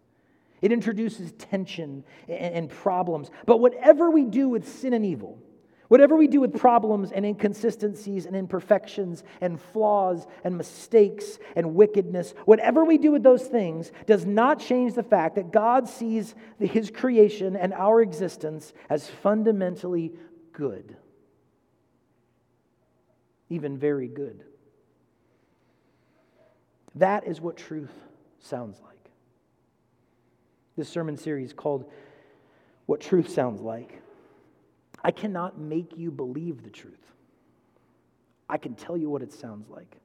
It 0.61 0.73
introduces 0.73 1.31
tension 1.31 2.03
and, 2.27 2.55
and 2.55 2.69
problems. 2.69 3.31
But 3.45 3.61
whatever 3.61 4.11
we 4.11 4.25
do 4.25 4.49
with 4.49 4.67
sin 4.67 4.91
and 4.91 5.05
evil, 5.05 5.39
Whatever 5.87 6.15
we 6.15 6.27
do 6.27 6.41
with 6.41 6.57
problems 6.57 7.11
and 7.11 7.25
inconsistencies 7.25 8.25
and 8.25 8.35
imperfections 8.35 9.23
and 9.39 9.61
flaws 9.61 10.25
and 10.43 10.57
mistakes 10.57 11.37
and 11.55 11.75
wickedness, 11.75 12.33
whatever 12.45 12.83
we 12.83 12.97
do 12.97 13.11
with 13.11 13.21
those 13.21 13.43
things 13.43 13.91
does 14.07 14.25
not 14.25 14.59
change 14.59 14.95
the 14.95 15.03
fact 15.03 15.35
that 15.35 15.51
God 15.51 15.87
sees 15.87 16.33
his 16.59 16.89
creation 16.89 17.55
and 17.55 17.71
our 17.73 18.01
existence 18.01 18.73
as 18.89 19.07
fundamentally 19.07 20.13
good, 20.53 20.97
even 23.49 23.77
very 23.77 24.07
good. 24.07 24.43
That 26.95 27.27
is 27.27 27.39
what 27.39 27.57
truth 27.57 27.93
sounds 28.39 28.79
like. 28.83 28.91
This 30.75 30.89
sermon 30.89 31.15
series 31.15 31.53
called 31.53 31.91
What 32.87 33.01
Truth 33.01 33.29
Sounds 33.29 33.61
Like 33.61 34.01
I 35.05 35.11
cannot 35.11 35.59
make 35.59 35.95
you 35.95 36.09
believe 36.09 36.63
the 36.63 36.71
truth. 36.71 37.11
I 38.49 38.57
can 38.57 38.73
tell 38.73 38.97
you 38.97 39.07
what 39.07 39.21
it 39.21 39.31
sounds 39.31 39.69
like. 39.69 39.97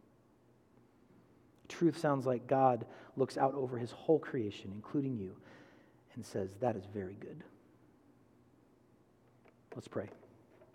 Truth 1.68 1.96
sounds 1.96 2.26
like 2.26 2.46
God 2.46 2.84
looks 3.16 3.38
out 3.38 3.54
over 3.54 3.78
his 3.78 3.92
whole 3.92 4.18
creation, 4.18 4.70
including 4.74 5.16
you, 5.16 5.34
and 6.14 6.26
says, 6.26 6.50
That 6.60 6.76
is 6.76 6.84
very 6.92 7.16
good. 7.18 7.42
Let's 9.74 9.88
pray. 9.88 10.10